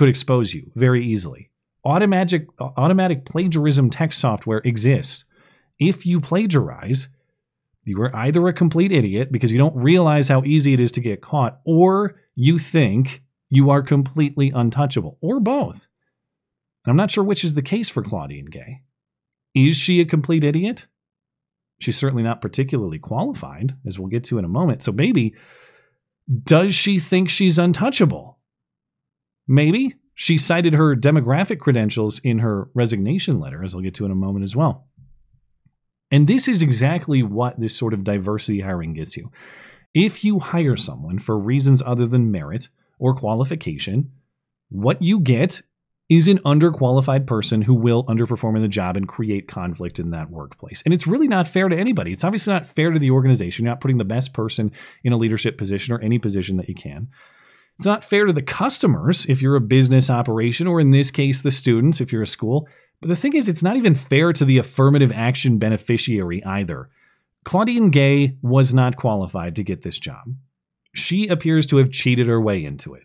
[0.00, 1.50] could expose you very easily
[1.84, 2.46] automatic
[2.76, 5.24] automatic plagiarism text software exists
[5.78, 7.08] if you plagiarize
[7.84, 11.00] you are either a complete idiot because you don't realize how easy it is to
[11.00, 15.86] get caught, or you think you are completely untouchable, or both.
[16.86, 18.82] I'm not sure which is the case for Claudine Gay.
[19.54, 20.86] Is she a complete idiot?
[21.80, 24.82] She's certainly not particularly qualified, as we'll get to in a moment.
[24.82, 25.34] So maybe,
[26.44, 28.38] does she think she's untouchable?
[29.50, 29.96] Maybe.
[30.14, 34.14] She cited her demographic credentials in her resignation letter, as I'll get to in a
[34.14, 34.86] moment as well.
[36.12, 39.32] And this is exactly what this sort of diversity hiring gets you.
[39.92, 42.68] If you hire someone for reasons other than merit
[43.00, 44.12] or qualification,
[44.68, 45.62] what you get
[46.08, 50.30] is an underqualified person who will underperform in the job and create conflict in that
[50.30, 50.82] workplace.
[50.84, 52.12] And it's really not fair to anybody.
[52.12, 53.64] It's obviously not fair to the organization.
[53.64, 54.70] You're not putting the best person
[55.02, 57.08] in a leadership position or any position that you can.
[57.80, 61.40] It's not fair to the customers if you're a business operation, or in this case,
[61.40, 62.68] the students if you're a school.
[63.00, 66.90] But the thing is, it's not even fair to the affirmative action beneficiary either.
[67.46, 70.34] Claudine Gay was not qualified to get this job.
[70.92, 73.04] She appears to have cheated her way into it.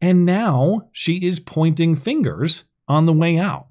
[0.00, 3.66] And now she is pointing fingers on the way out.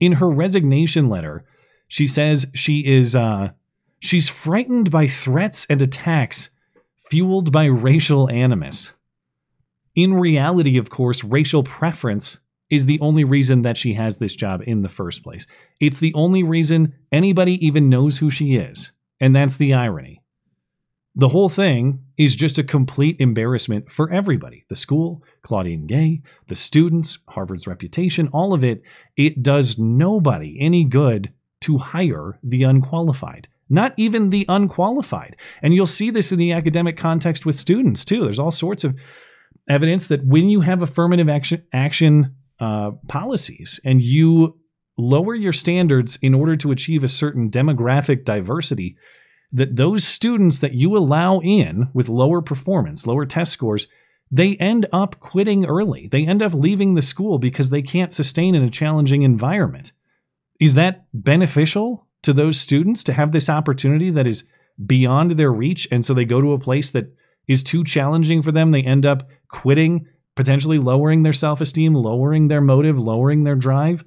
[0.00, 1.46] In her resignation letter,
[1.88, 3.52] she says she is uh,
[4.00, 6.50] she's frightened by threats and attacks
[7.08, 8.92] fueled by racial animus.
[9.94, 12.38] In reality, of course, racial preference
[12.70, 15.46] is the only reason that she has this job in the first place.
[15.78, 18.92] It's the only reason anybody even knows who she is.
[19.20, 20.22] And that's the irony.
[21.14, 26.56] The whole thing is just a complete embarrassment for everybody the school, Claudine Gay, the
[26.56, 28.82] students, Harvard's reputation, all of it.
[29.16, 31.30] It does nobody any good
[31.60, 35.36] to hire the unqualified, not even the unqualified.
[35.60, 38.24] And you'll see this in the academic context with students too.
[38.24, 38.98] There's all sorts of
[39.72, 44.58] evidence that when you have affirmative action, action uh, policies and you
[44.98, 48.96] lower your standards in order to achieve a certain demographic diversity,
[49.50, 53.86] that those students that you allow in with lower performance, lower test scores,
[54.30, 56.08] they end up quitting early.
[56.08, 59.92] They end up leaving the school because they can't sustain in a challenging environment.
[60.60, 64.44] Is that beneficial to those students to have this opportunity that is
[64.86, 65.88] beyond their reach?
[65.90, 67.14] And so they go to a place that
[67.48, 68.70] is too challenging for them.
[68.70, 74.04] They end up quitting, potentially lowering their self esteem, lowering their motive, lowering their drive.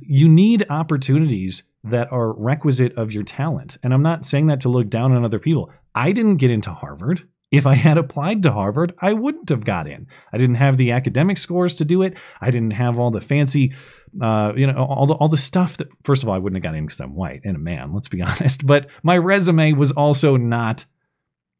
[0.00, 3.78] You need opportunities that are requisite of your talent.
[3.82, 5.70] And I'm not saying that to look down on other people.
[5.94, 7.28] I didn't get into Harvard.
[7.52, 10.08] If I had applied to Harvard, I wouldn't have got in.
[10.32, 12.14] I didn't have the academic scores to do it.
[12.40, 13.72] I didn't have all the fancy,
[14.20, 15.86] uh, you know, all the all the stuff that.
[16.02, 17.94] First of all, I wouldn't have got in because I'm white and a man.
[17.94, 18.66] Let's be honest.
[18.66, 20.84] But my resume was also not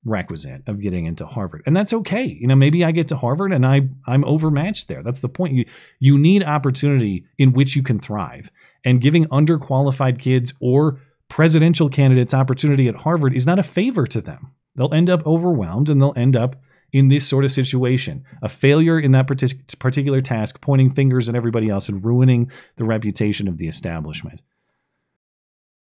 [0.07, 1.63] requisite of getting into Harvard.
[1.67, 2.25] And that's okay.
[2.25, 5.03] You know, maybe I get to Harvard and I I'm overmatched there.
[5.03, 5.55] That's the point.
[5.55, 5.65] You
[5.99, 8.51] you need opportunity in which you can thrive.
[8.85, 14.21] And giving underqualified kids or presidential candidates opportunity at Harvard is not a favor to
[14.21, 14.53] them.
[14.77, 16.57] They'll end up overwhelmed and they'll end up
[16.93, 18.25] in this sort of situation.
[18.43, 23.49] A failure in that particular task, pointing fingers at everybody else and ruining the reputation
[23.49, 24.41] of the establishment.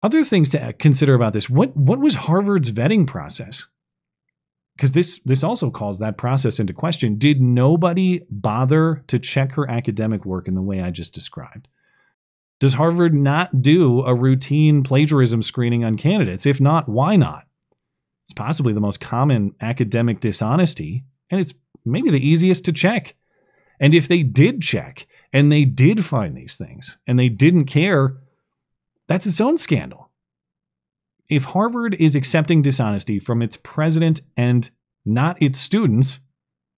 [0.02, 1.48] Other things to uh, consider about this.
[1.48, 3.66] What what was Harvard's vetting process?
[4.76, 7.16] Because this this also calls that process into question.
[7.16, 11.68] Did nobody bother to check her academic work in the way I just described?
[12.60, 16.46] Does Harvard not do a routine plagiarism screening on candidates?
[16.46, 17.44] If not, why not?
[18.24, 21.54] It's possibly the most common academic dishonesty, and it's
[21.84, 23.14] maybe the easiest to check.
[23.80, 28.16] And if they did check and they did find these things and they didn't care,
[29.08, 30.03] that's its own scandal
[31.28, 34.68] if Harvard is accepting dishonesty from its president and
[35.04, 36.20] not its students,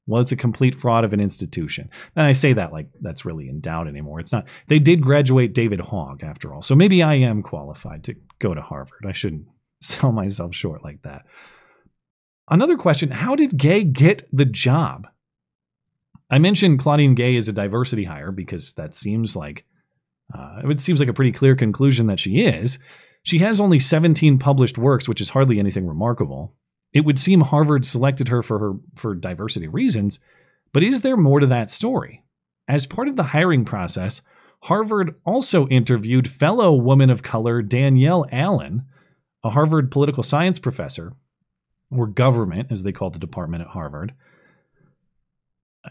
[0.06, 1.90] well, it's a complete fraud of an institution.
[2.14, 4.20] And I say that like that's really in doubt anymore.
[4.20, 4.46] It's not.
[4.68, 6.62] They did graduate David Hogg after all.
[6.62, 9.04] So maybe I am qualified to go to Harvard.
[9.06, 9.46] I shouldn't
[9.80, 11.26] sell myself short like that.
[12.48, 15.08] Another question How did Gay get the job?
[16.30, 19.64] I mentioned Claudine Gay is a diversity hire because that seems like
[20.34, 22.78] uh, it seems like a pretty clear conclusion that she is.
[23.26, 26.54] She has only 17 published works, which is hardly anything remarkable.
[26.92, 30.20] It would seem Harvard selected her for her for diversity reasons,
[30.72, 32.22] but is there more to that story?
[32.68, 34.22] As part of the hiring process,
[34.62, 38.84] Harvard also interviewed fellow woman of color Danielle Allen,
[39.42, 41.12] a Harvard political science professor,
[41.90, 44.14] or government, as they called the department at Harvard.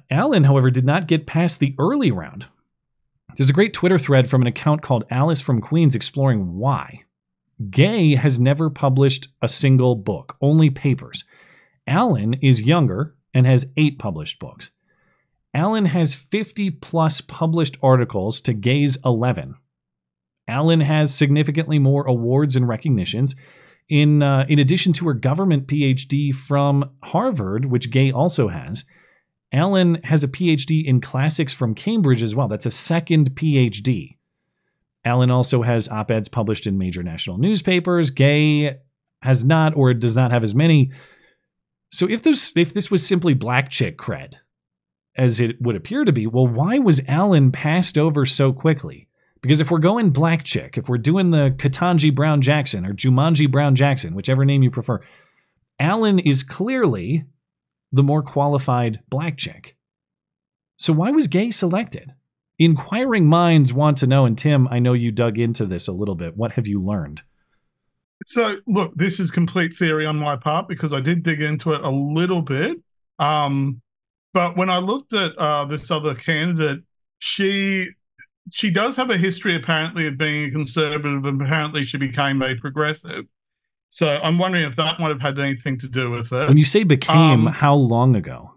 [0.09, 2.45] Allen, however, did not get past the early round.
[3.35, 7.01] There's a great Twitter thread from an account called Alice from Queens exploring why.
[7.69, 11.23] Gay has never published a single book, only papers.
[11.87, 14.71] Allen is younger and has eight published books.
[15.53, 19.55] Allen has 50 plus published articles to Gay's 11.
[20.47, 23.35] Allen has significantly more awards and recognitions.
[23.87, 28.83] In, uh, in addition to her government PhD from Harvard, which Gay also has,
[29.53, 32.47] Allen has a PhD in classics from Cambridge as well.
[32.47, 34.17] That's a second PhD.
[35.05, 38.09] Allen also has op eds published in major national newspapers.
[38.09, 38.77] Gay
[39.21, 40.91] has not or does not have as many.
[41.91, 44.33] So if this if this was simply black chick cred,
[45.17, 49.07] as it would appear to be, well, why was Allen passed over so quickly?
[49.41, 53.49] Because if we're going black chick, if we're doing the Ketanji Brown Jackson or Jumanji
[53.49, 55.01] Brown Jackson, whichever name you prefer,
[55.79, 57.25] Allen is clearly
[57.91, 59.77] the more qualified black chick.
[60.77, 62.13] So why was Gay selected?
[62.57, 66.15] Inquiring minds want to know, and Tim, I know you dug into this a little
[66.15, 66.37] bit.
[66.37, 67.21] What have you learned?
[68.25, 71.81] So, look, this is complete theory on my part because I did dig into it
[71.81, 72.77] a little bit.
[73.19, 73.81] Um,
[74.33, 76.81] but when I looked at uh, this other candidate,
[77.19, 77.89] she
[78.51, 82.55] she does have a history apparently of being a conservative, and apparently she became a
[82.55, 83.25] progressive.
[83.89, 86.47] So I'm wondering if that might have had anything to do with it.
[86.47, 88.51] When you say became, um, how long ago?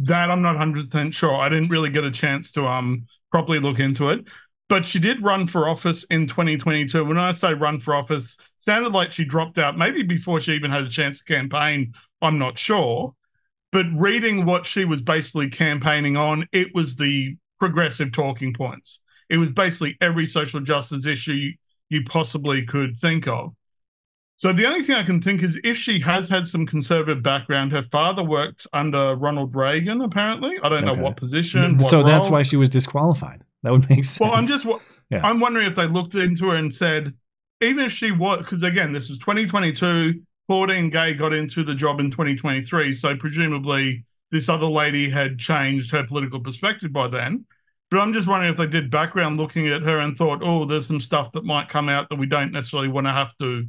[0.00, 1.34] That I'm not 100% sure.
[1.34, 4.24] I didn't really get a chance to um properly look into it.
[4.68, 7.04] But she did run for office in 2022.
[7.04, 10.70] When I say run for office, sounded like she dropped out maybe before she even
[10.70, 11.92] had a chance to campaign.
[12.22, 13.14] I'm not sure.
[13.72, 19.00] But reading what she was basically campaigning on, it was the progressive talking points.
[19.28, 21.50] It was basically every social justice issue
[21.88, 23.54] you possibly could think of.
[24.36, 27.72] So the only thing I can think is if she has had some conservative background,
[27.72, 30.00] her father worked under Ronald Reagan.
[30.00, 30.96] Apparently, I don't Okay.
[30.96, 31.62] know what position.
[31.62, 31.78] Mm-hmm.
[31.78, 32.32] What so that's role.
[32.32, 33.42] why she was disqualified.
[33.62, 34.20] That would make sense.
[34.20, 34.66] Well, I'm just
[35.10, 35.20] Yeah.
[35.22, 37.14] I'm wondering if they looked into her and said,
[37.60, 40.20] even if she was, because again, this is 2022.
[40.46, 45.90] Claudine Gay got into the job in 2023, so presumably this other lady had changed
[45.92, 47.46] her political perspective by then.
[47.90, 50.86] But I'm just wondering if they did background looking at her and thought, oh, there's
[50.86, 53.66] some stuff that might come out that we don't necessarily want to have to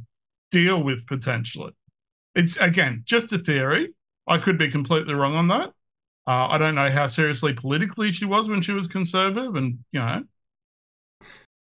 [0.50, 1.72] deal with potentially.
[2.34, 3.94] It's again just a theory.
[4.26, 5.68] I could be completely wrong on that.
[6.28, 10.00] Uh, I don't know how seriously politically she was when she was conservative, and you
[10.00, 10.22] know,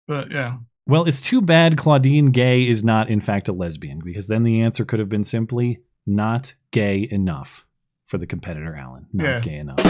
[0.09, 0.57] but yeah,
[0.87, 4.63] Well, it's too bad Claudine Gay is not, in fact, a lesbian, because then the
[4.63, 7.65] answer could have been simply not gay enough
[8.07, 9.07] for the competitor, Allen.
[9.13, 9.41] Not Yeah.
[9.41, 9.83] gay enough.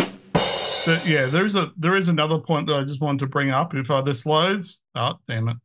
[0.87, 3.75] but yeah, there's a there is another point that I just wanted to bring up.
[3.75, 5.57] If uh, this loads, oh damn it.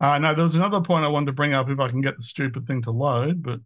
[0.00, 2.16] Uh, no, there was another point I wanted to bring up if I can get
[2.16, 3.60] the stupid thing to load, but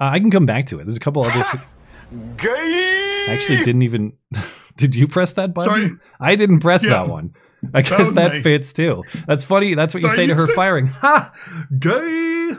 [0.00, 0.84] Uh, I can come back to it.
[0.84, 1.44] There's a couple other.
[2.36, 3.26] Gay!
[3.28, 4.12] I actually didn't even.
[4.76, 5.70] Did you press that button?
[5.72, 5.90] Sorry.
[6.20, 6.90] I didn't press Yeah.
[6.90, 7.34] that one.
[7.74, 8.42] I guess that me.
[8.42, 9.02] fits too.
[9.26, 9.74] That's funny.
[9.74, 10.86] That's what you say to her said- firing.
[10.86, 11.32] Ha!
[11.78, 12.50] Gay!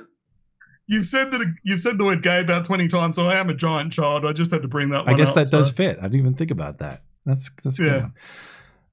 [0.89, 3.53] you've said that you've said the word gay about twenty times, so I am a
[3.53, 4.25] giant child.
[4.25, 5.01] I just had to bring that.
[5.01, 5.97] Up I guess up, that does fit.
[5.99, 7.03] I didn't even think about that.
[7.25, 7.85] That's that's Yeah.
[7.99, 8.11] good.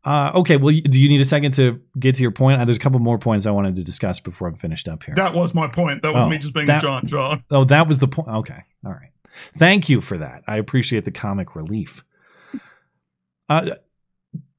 [0.04, 2.60] Uh, okay, well, do you need a second to get to your point?
[2.60, 5.14] Uh, there's a couple more points I wanted to discuss before I'm finished up here.
[5.14, 6.02] That was my point.
[6.02, 7.40] That was Oh, me just being that- a giant child.
[7.50, 8.28] Oh, that was the point.
[8.28, 9.08] Okay, all right.
[9.56, 10.42] Thank you for that.
[10.46, 12.04] I appreciate the comic relief.
[13.48, 13.70] Uh,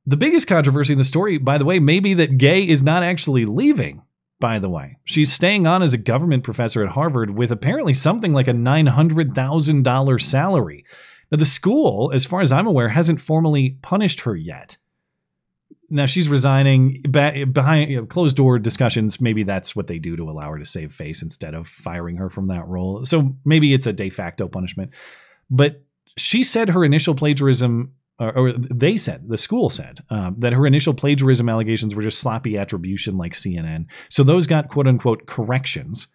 [0.06, 3.04] the biggest controversy in the story, by the way, may be that Gay is not
[3.04, 4.02] actually leaving.
[4.40, 8.34] By the way, she's staying on as a government professor at Harvard with apparently something
[8.34, 10.86] like a nine hundred thousand dollar salary.
[11.32, 14.76] Now, the school, as far as I'm aware, hasn't formally punished her yet.
[15.90, 19.22] Now she's resigning behind you know, closed door discussions.
[19.22, 22.30] Maybe that's what they do to allow her to save face instead of firing her
[22.30, 23.06] from that role.
[23.06, 24.92] So maybe it's a de facto punishment.
[25.50, 25.84] But
[26.18, 30.66] she said her initial plagiarism, or, or they said, the school said, um, that her
[30.66, 33.86] initial plagiarism allegations were just sloppy attribution like CNN.
[34.10, 36.08] So those got quote unquote corrections.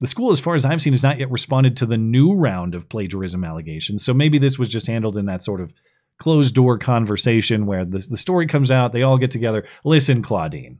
[0.00, 2.74] The school, as far as I've seen, has not yet responded to the new round
[2.74, 4.02] of plagiarism allegations.
[4.02, 5.74] So maybe this was just handled in that sort of
[6.20, 9.66] closed door conversation where the, the story comes out, they all get together.
[9.84, 10.78] Listen, Claudine,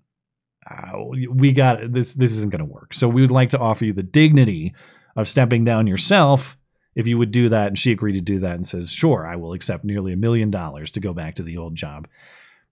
[0.70, 0.99] uh,
[1.34, 2.14] we got this.
[2.14, 2.95] This isn't going to work.
[2.95, 4.74] So we would like to offer you the dignity
[5.16, 6.57] of stepping down yourself
[6.95, 7.68] if you would do that.
[7.68, 10.51] And she agreed to do that and says, sure, I will accept nearly a million
[10.51, 12.07] dollars to go back to the old job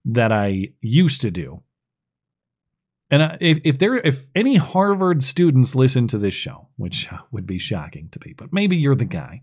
[0.05, 1.61] that I used to do.
[3.11, 7.47] And uh, if, if there, if any Harvard students listen to this show, which would
[7.47, 9.41] be shocking to me, but maybe you're the guy,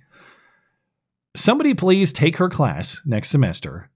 [1.37, 3.91] somebody please take her class next semester,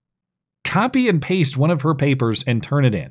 [0.65, 3.11] copy and paste one of her papers, and turn it in.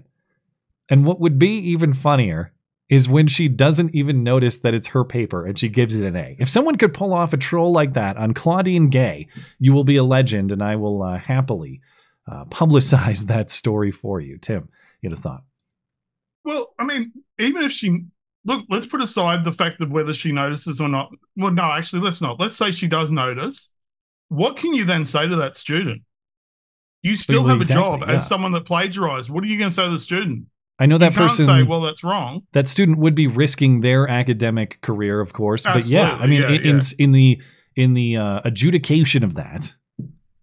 [0.89, 2.53] And what would be even funnier
[2.89, 6.15] is when she doesn't even notice that it's her paper and she gives it an
[6.15, 6.35] A.
[6.39, 9.27] If someone could pull off a troll like that on Claudine Gay,
[9.59, 11.81] you will be a legend, and I will uh, happily
[12.29, 14.37] uh, publicize that story for you.
[14.39, 14.69] Tim,
[15.01, 15.43] you had a thought?
[16.43, 18.05] Well, I mean, even if she
[18.45, 21.11] look, let's put aside the fact of whether she notices or not.
[21.35, 22.39] Well, no, actually, let's not.
[22.39, 23.69] Let's say she does notice.
[24.29, 26.03] What can you then say to that student?
[27.01, 28.15] You still Well, have exactly, a job yeah.
[28.15, 29.29] as someone that plagiarized.
[29.29, 30.45] What are you going to say to the student?
[30.79, 31.45] I know that you can't person.
[31.45, 35.63] say, "Well, that's wrong." that student would be risking their academic career, of course.
[35.63, 36.81] But yeah, I mean, yeah, in, in yeah.
[36.99, 37.41] in the
[37.75, 39.73] in the uh, adjudication of that,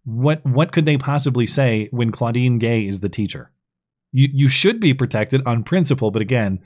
[0.04, 3.50] what what could they possibly say when Claudine Gay is the teacher?
[4.12, 6.60] You you should be protected on principle, but again,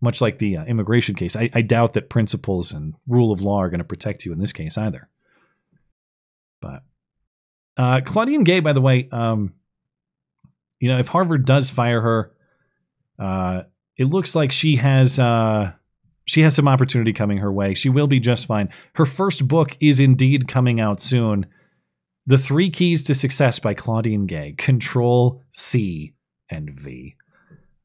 [0.00, 3.60] much like the uh, immigration case, I, I doubt that principles and rule of law
[3.60, 5.08] are going to protect you in this case either.
[6.64, 9.52] But uh, Claudine Gay, by the way, um,
[10.80, 12.32] you know, if Harvard does fire her,
[13.18, 13.62] uh,
[13.96, 15.72] it looks like she has uh,
[16.24, 17.74] she has some opportunity coming her way.
[17.74, 18.70] She will be just fine.
[18.94, 21.46] Her first book is indeed coming out soon.
[22.26, 24.54] The Three Keys to Success by Claudine Gay.
[24.56, 26.14] Control C
[26.50, 27.16] and V.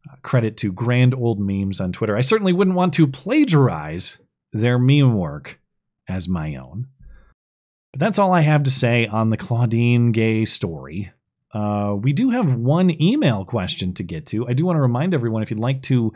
[0.10, 2.16] Uh, credit to Grand Old Memes on Twitter.
[2.16, 4.18] I certainly wouldn't want to plagiarize
[4.54, 5.60] their meme work
[6.08, 6.88] as my own.
[7.92, 11.12] But that's all I have to say on the Claudine Gay story.
[11.52, 14.48] Uh, we do have one email question to get to.
[14.48, 16.14] I do want to remind everyone if you'd like to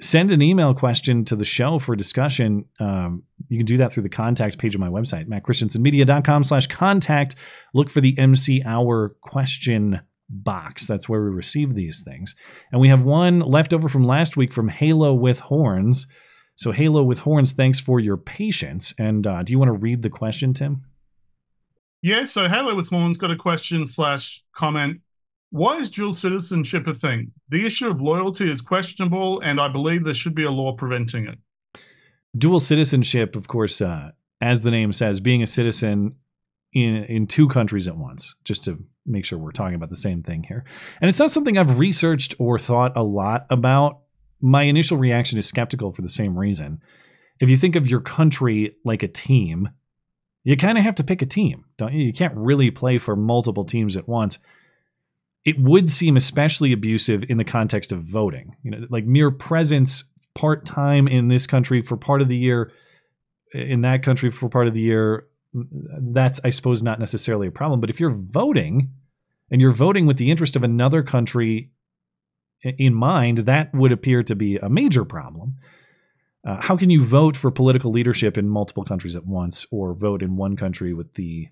[0.00, 4.02] send an email question to the show for discussion, um, you can do that through
[4.02, 7.36] the contact page of my website, mattchristiansenmedia.com slash contact.
[7.72, 10.86] Look for the MC Hour question box.
[10.86, 12.34] That's where we receive these things.
[12.70, 16.06] And we have one left over from last week from Halo with Horns.
[16.56, 18.94] So, Halo with Horns, thanks for your patience.
[18.98, 20.84] And uh, do you want to read the question, Tim?
[22.02, 22.24] Yeah.
[22.24, 25.00] So, Halo with Horns got a question slash comment.
[25.50, 27.32] Why is dual citizenship a thing?
[27.50, 31.26] The issue of loyalty is questionable, and I believe there should be a law preventing
[31.26, 31.38] it.
[32.36, 36.16] dual citizenship, of course, uh, as the name says, being a citizen
[36.72, 40.22] in in two countries at once, just to make sure we're talking about the same
[40.22, 40.64] thing here.
[41.00, 43.98] And it's not something I've researched or thought a lot about.
[44.40, 46.80] My initial reaction is skeptical for the same reason.
[47.40, 49.68] If you think of your country like a team,
[50.44, 52.04] you kind of have to pick a team, don't you?
[52.04, 54.38] You can't really play for multiple teams at once.
[55.44, 58.56] It would seem especially abusive in the context of voting.
[58.62, 62.72] You know, like mere presence part time in this country for part of the year,
[63.52, 67.80] in that country for part of the year, that's I suppose not necessarily a problem.
[67.80, 68.90] But if you're voting
[69.50, 71.70] and you're voting with the interest of another country
[72.62, 75.56] in mind, that would appear to be a major problem.
[76.44, 80.22] Uh, how can you vote for political leadership in multiple countries at once or vote
[80.22, 81.48] in one country with the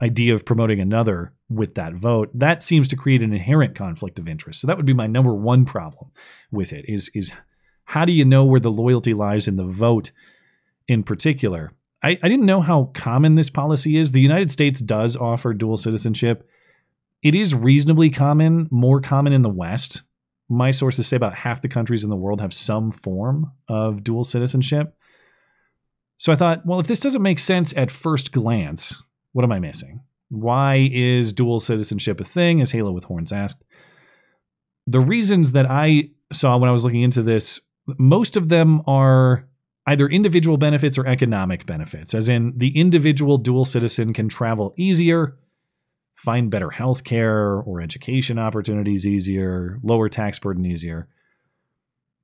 [0.00, 2.30] idea of promoting another with that vote?
[2.32, 4.60] That seems to create an inherent conflict of interest.
[4.60, 6.10] So that would be my number one problem
[6.50, 7.32] with it is is
[7.84, 10.10] how do you know where the loyalty lies in the vote
[10.88, 11.72] in particular?
[12.02, 14.12] I, I didn't know how common this policy is.
[14.12, 16.48] The united states does offer dual citizenship.
[17.22, 20.02] It is reasonably common more common in the west
[20.48, 24.24] my sources say about half the countries in the world have some form of dual
[24.24, 24.96] citizenship.
[26.16, 29.58] So I thought, well, if this doesn't make sense at first glance, what am I
[29.58, 30.02] missing?
[30.28, 33.62] Why is dual citizenship a thing, as Halo with Horns asked?
[34.86, 37.60] The reasons that I saw when I was looking into this,
[37.98, 39.46] most of them are
[39.86, 45.36] either individual benefits or economic benefits, as in the individual dual citizen can travel easier
[46.16, 51.08] find better health care or education opportunities easier, lower tax burden easier.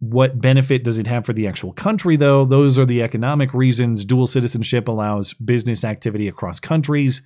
[0.01, 2.45] What benefit does it have for the actual country, though?
[2.45, 4.05] Those are the economic reasons.
[4.05, 7.23] Dual citizenship allows business activity across countries.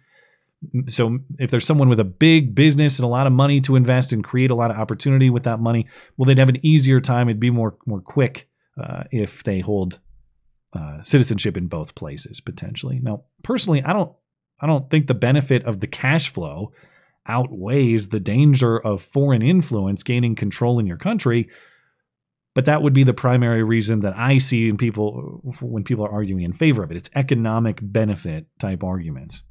[0.86, 4.12] So, if there's someone with a big business and a lot of money to invest
[4.12, 5.86] and create a lot of opportunity with that money,
[6.16, 7.28] well, they'd have an easier time.
[7.28, 8.48] It'd be more more quick
[8.82, 9.98] uh, if they hold
[10.74, 13.00] uh, citizenship in both places potentially.
[13.02, 14.12] Now, personally, I don't
[14.60, 16.72] I don't think the benefit of the cash flow
[17.28, 21.48] outweighs the danger of foreign influence gaining control in your country.
[22.54, 26.12] But that would be the primary reason that I see in people when people are
[26.12, 26.96] arguing in favor of it.
[26.96, 29.42] It's economic benefit type arguments.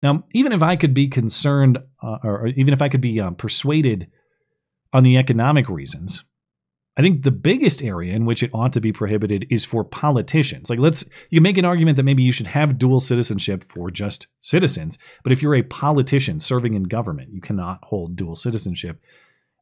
[0.00, 3.30] Now, even if I could be concerned, uh, or even if I could be uh,
[3.30, 4.08] persuaded
[4.92, 6.24] on the economic reasons,
[6.96, 10.68] I think the biggest area in which it ought to be prohibited is for politicians.
[10.68, 14.26] Like, let's, you make an argument that maybe you should have dual citizenship for just
[14.42, 14.98] citizens.
[15.22, 19.00] But if you're a politician serving in government, you cannot hold dual citizenship.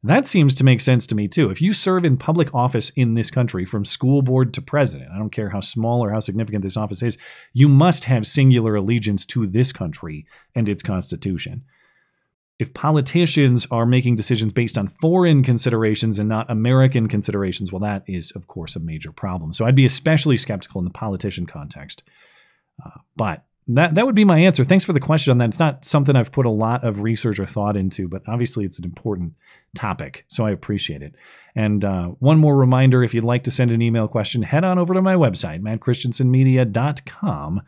[0.03, 1.51] That seems to make sense to me too.
[1.51, 5.17] If you serve in public office in this country, from school board to president, I
[5.17, 7.17] don't care how small or how significant this office is,
[7.53, 10.25] you must have singular allegiance to this country
[10.55, 11.63] and its constitution
[12.61, 18.03] if politicians are making decisions based on foreign considerations and not American considerations, well, that
[18.05, 19.51] is, of course, a major problem.
[19.51, 22.03] So I'd be especially skeptical in the politician context.
[22.85, 24.63] Uh, but that that would be my answer.
[24.63, 25.49] Thanks for the question on that.
[25.49, 28.77] It's not something I've put a lot of research or thought into, but obviously it's
[28.77, 29.33] an important
[29.73, 31.15] topic, so I appreciate it.
[31.55, 34.77] And uh, one more reminder: if you'd like to send an email question, head on
[34.77, 37.61] over to my website, mattchristiansenmedia.com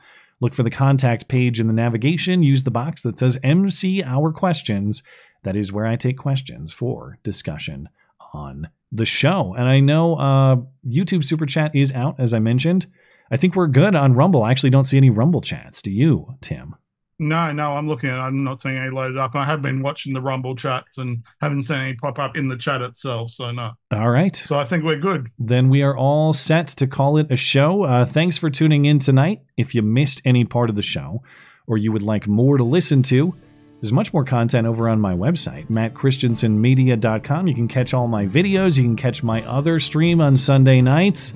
[0.44, 2.44] Look for the contact page in the navigation.
[2.44, 5.02] Use the box that says MC Hour Questions.
[5.44, 7.88] That is where I take questions for discussion
[8.34, 9.56] on the show.
[9.58, 12.88] And I know uh, YouTube Super Chat is out, as I mentioned.
[13.32, 14.44] I think we're good on Rumble.
[14.44, 15.82] I actually don't see any Rumble chats.
[15.82, 16.76] Do you, Tim?
[17.20, 18.22] No, no, I'm looking at it.
[18.22, 19.36] I'm not seeing any loaded up.
[19.36, 22.57] I have been watching the Rumble chats and haven't seen any pop up in the
[22.57, 23.32] chat itself.
[23.32, 23.72] So, no.
[23.91, 24.36] All right.
[24.36, 25.28] So, I think we're good.
[25.38, 27.84] Then we are all set to call it a show.
[27.84, 29.41] Uh, thanks for tuning in tonight.
[29.57, 31.22] If you missed any part of the show
[31.68, 33.36] or you would like more to listen to,
[33.84, 37.47] there's much more content over on my website, mattchristiansenmedia.com.
[37.47, 38.78] You can catch all my videos.
[38.78, 41.34] You can catch my other stream on Sunday nights.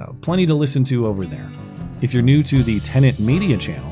[0.00, 1.50] Uh, plenty to listen to over there.
[2.00, 3.91] If you're new to the Tenet Media channel,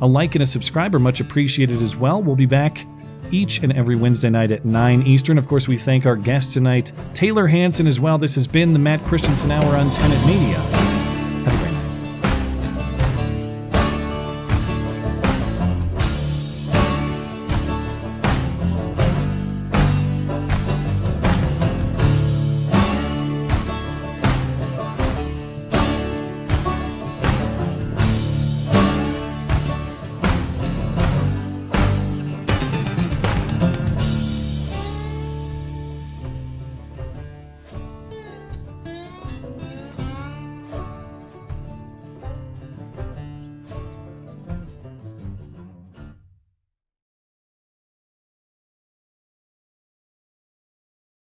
[0.00, 2.22] a like and a subscribe are much appreciated as well.
[2.22, 2.86] We'll be back
[3.32, 5.38] each and every Wednesday night at 9 Eastern.
[5.38, 8.18] Of course, we thank our guest tonight, Tayler Hansen, as well.
[8.18, 10.75] This has been the Matt Christiansen Hour on Tenet Media.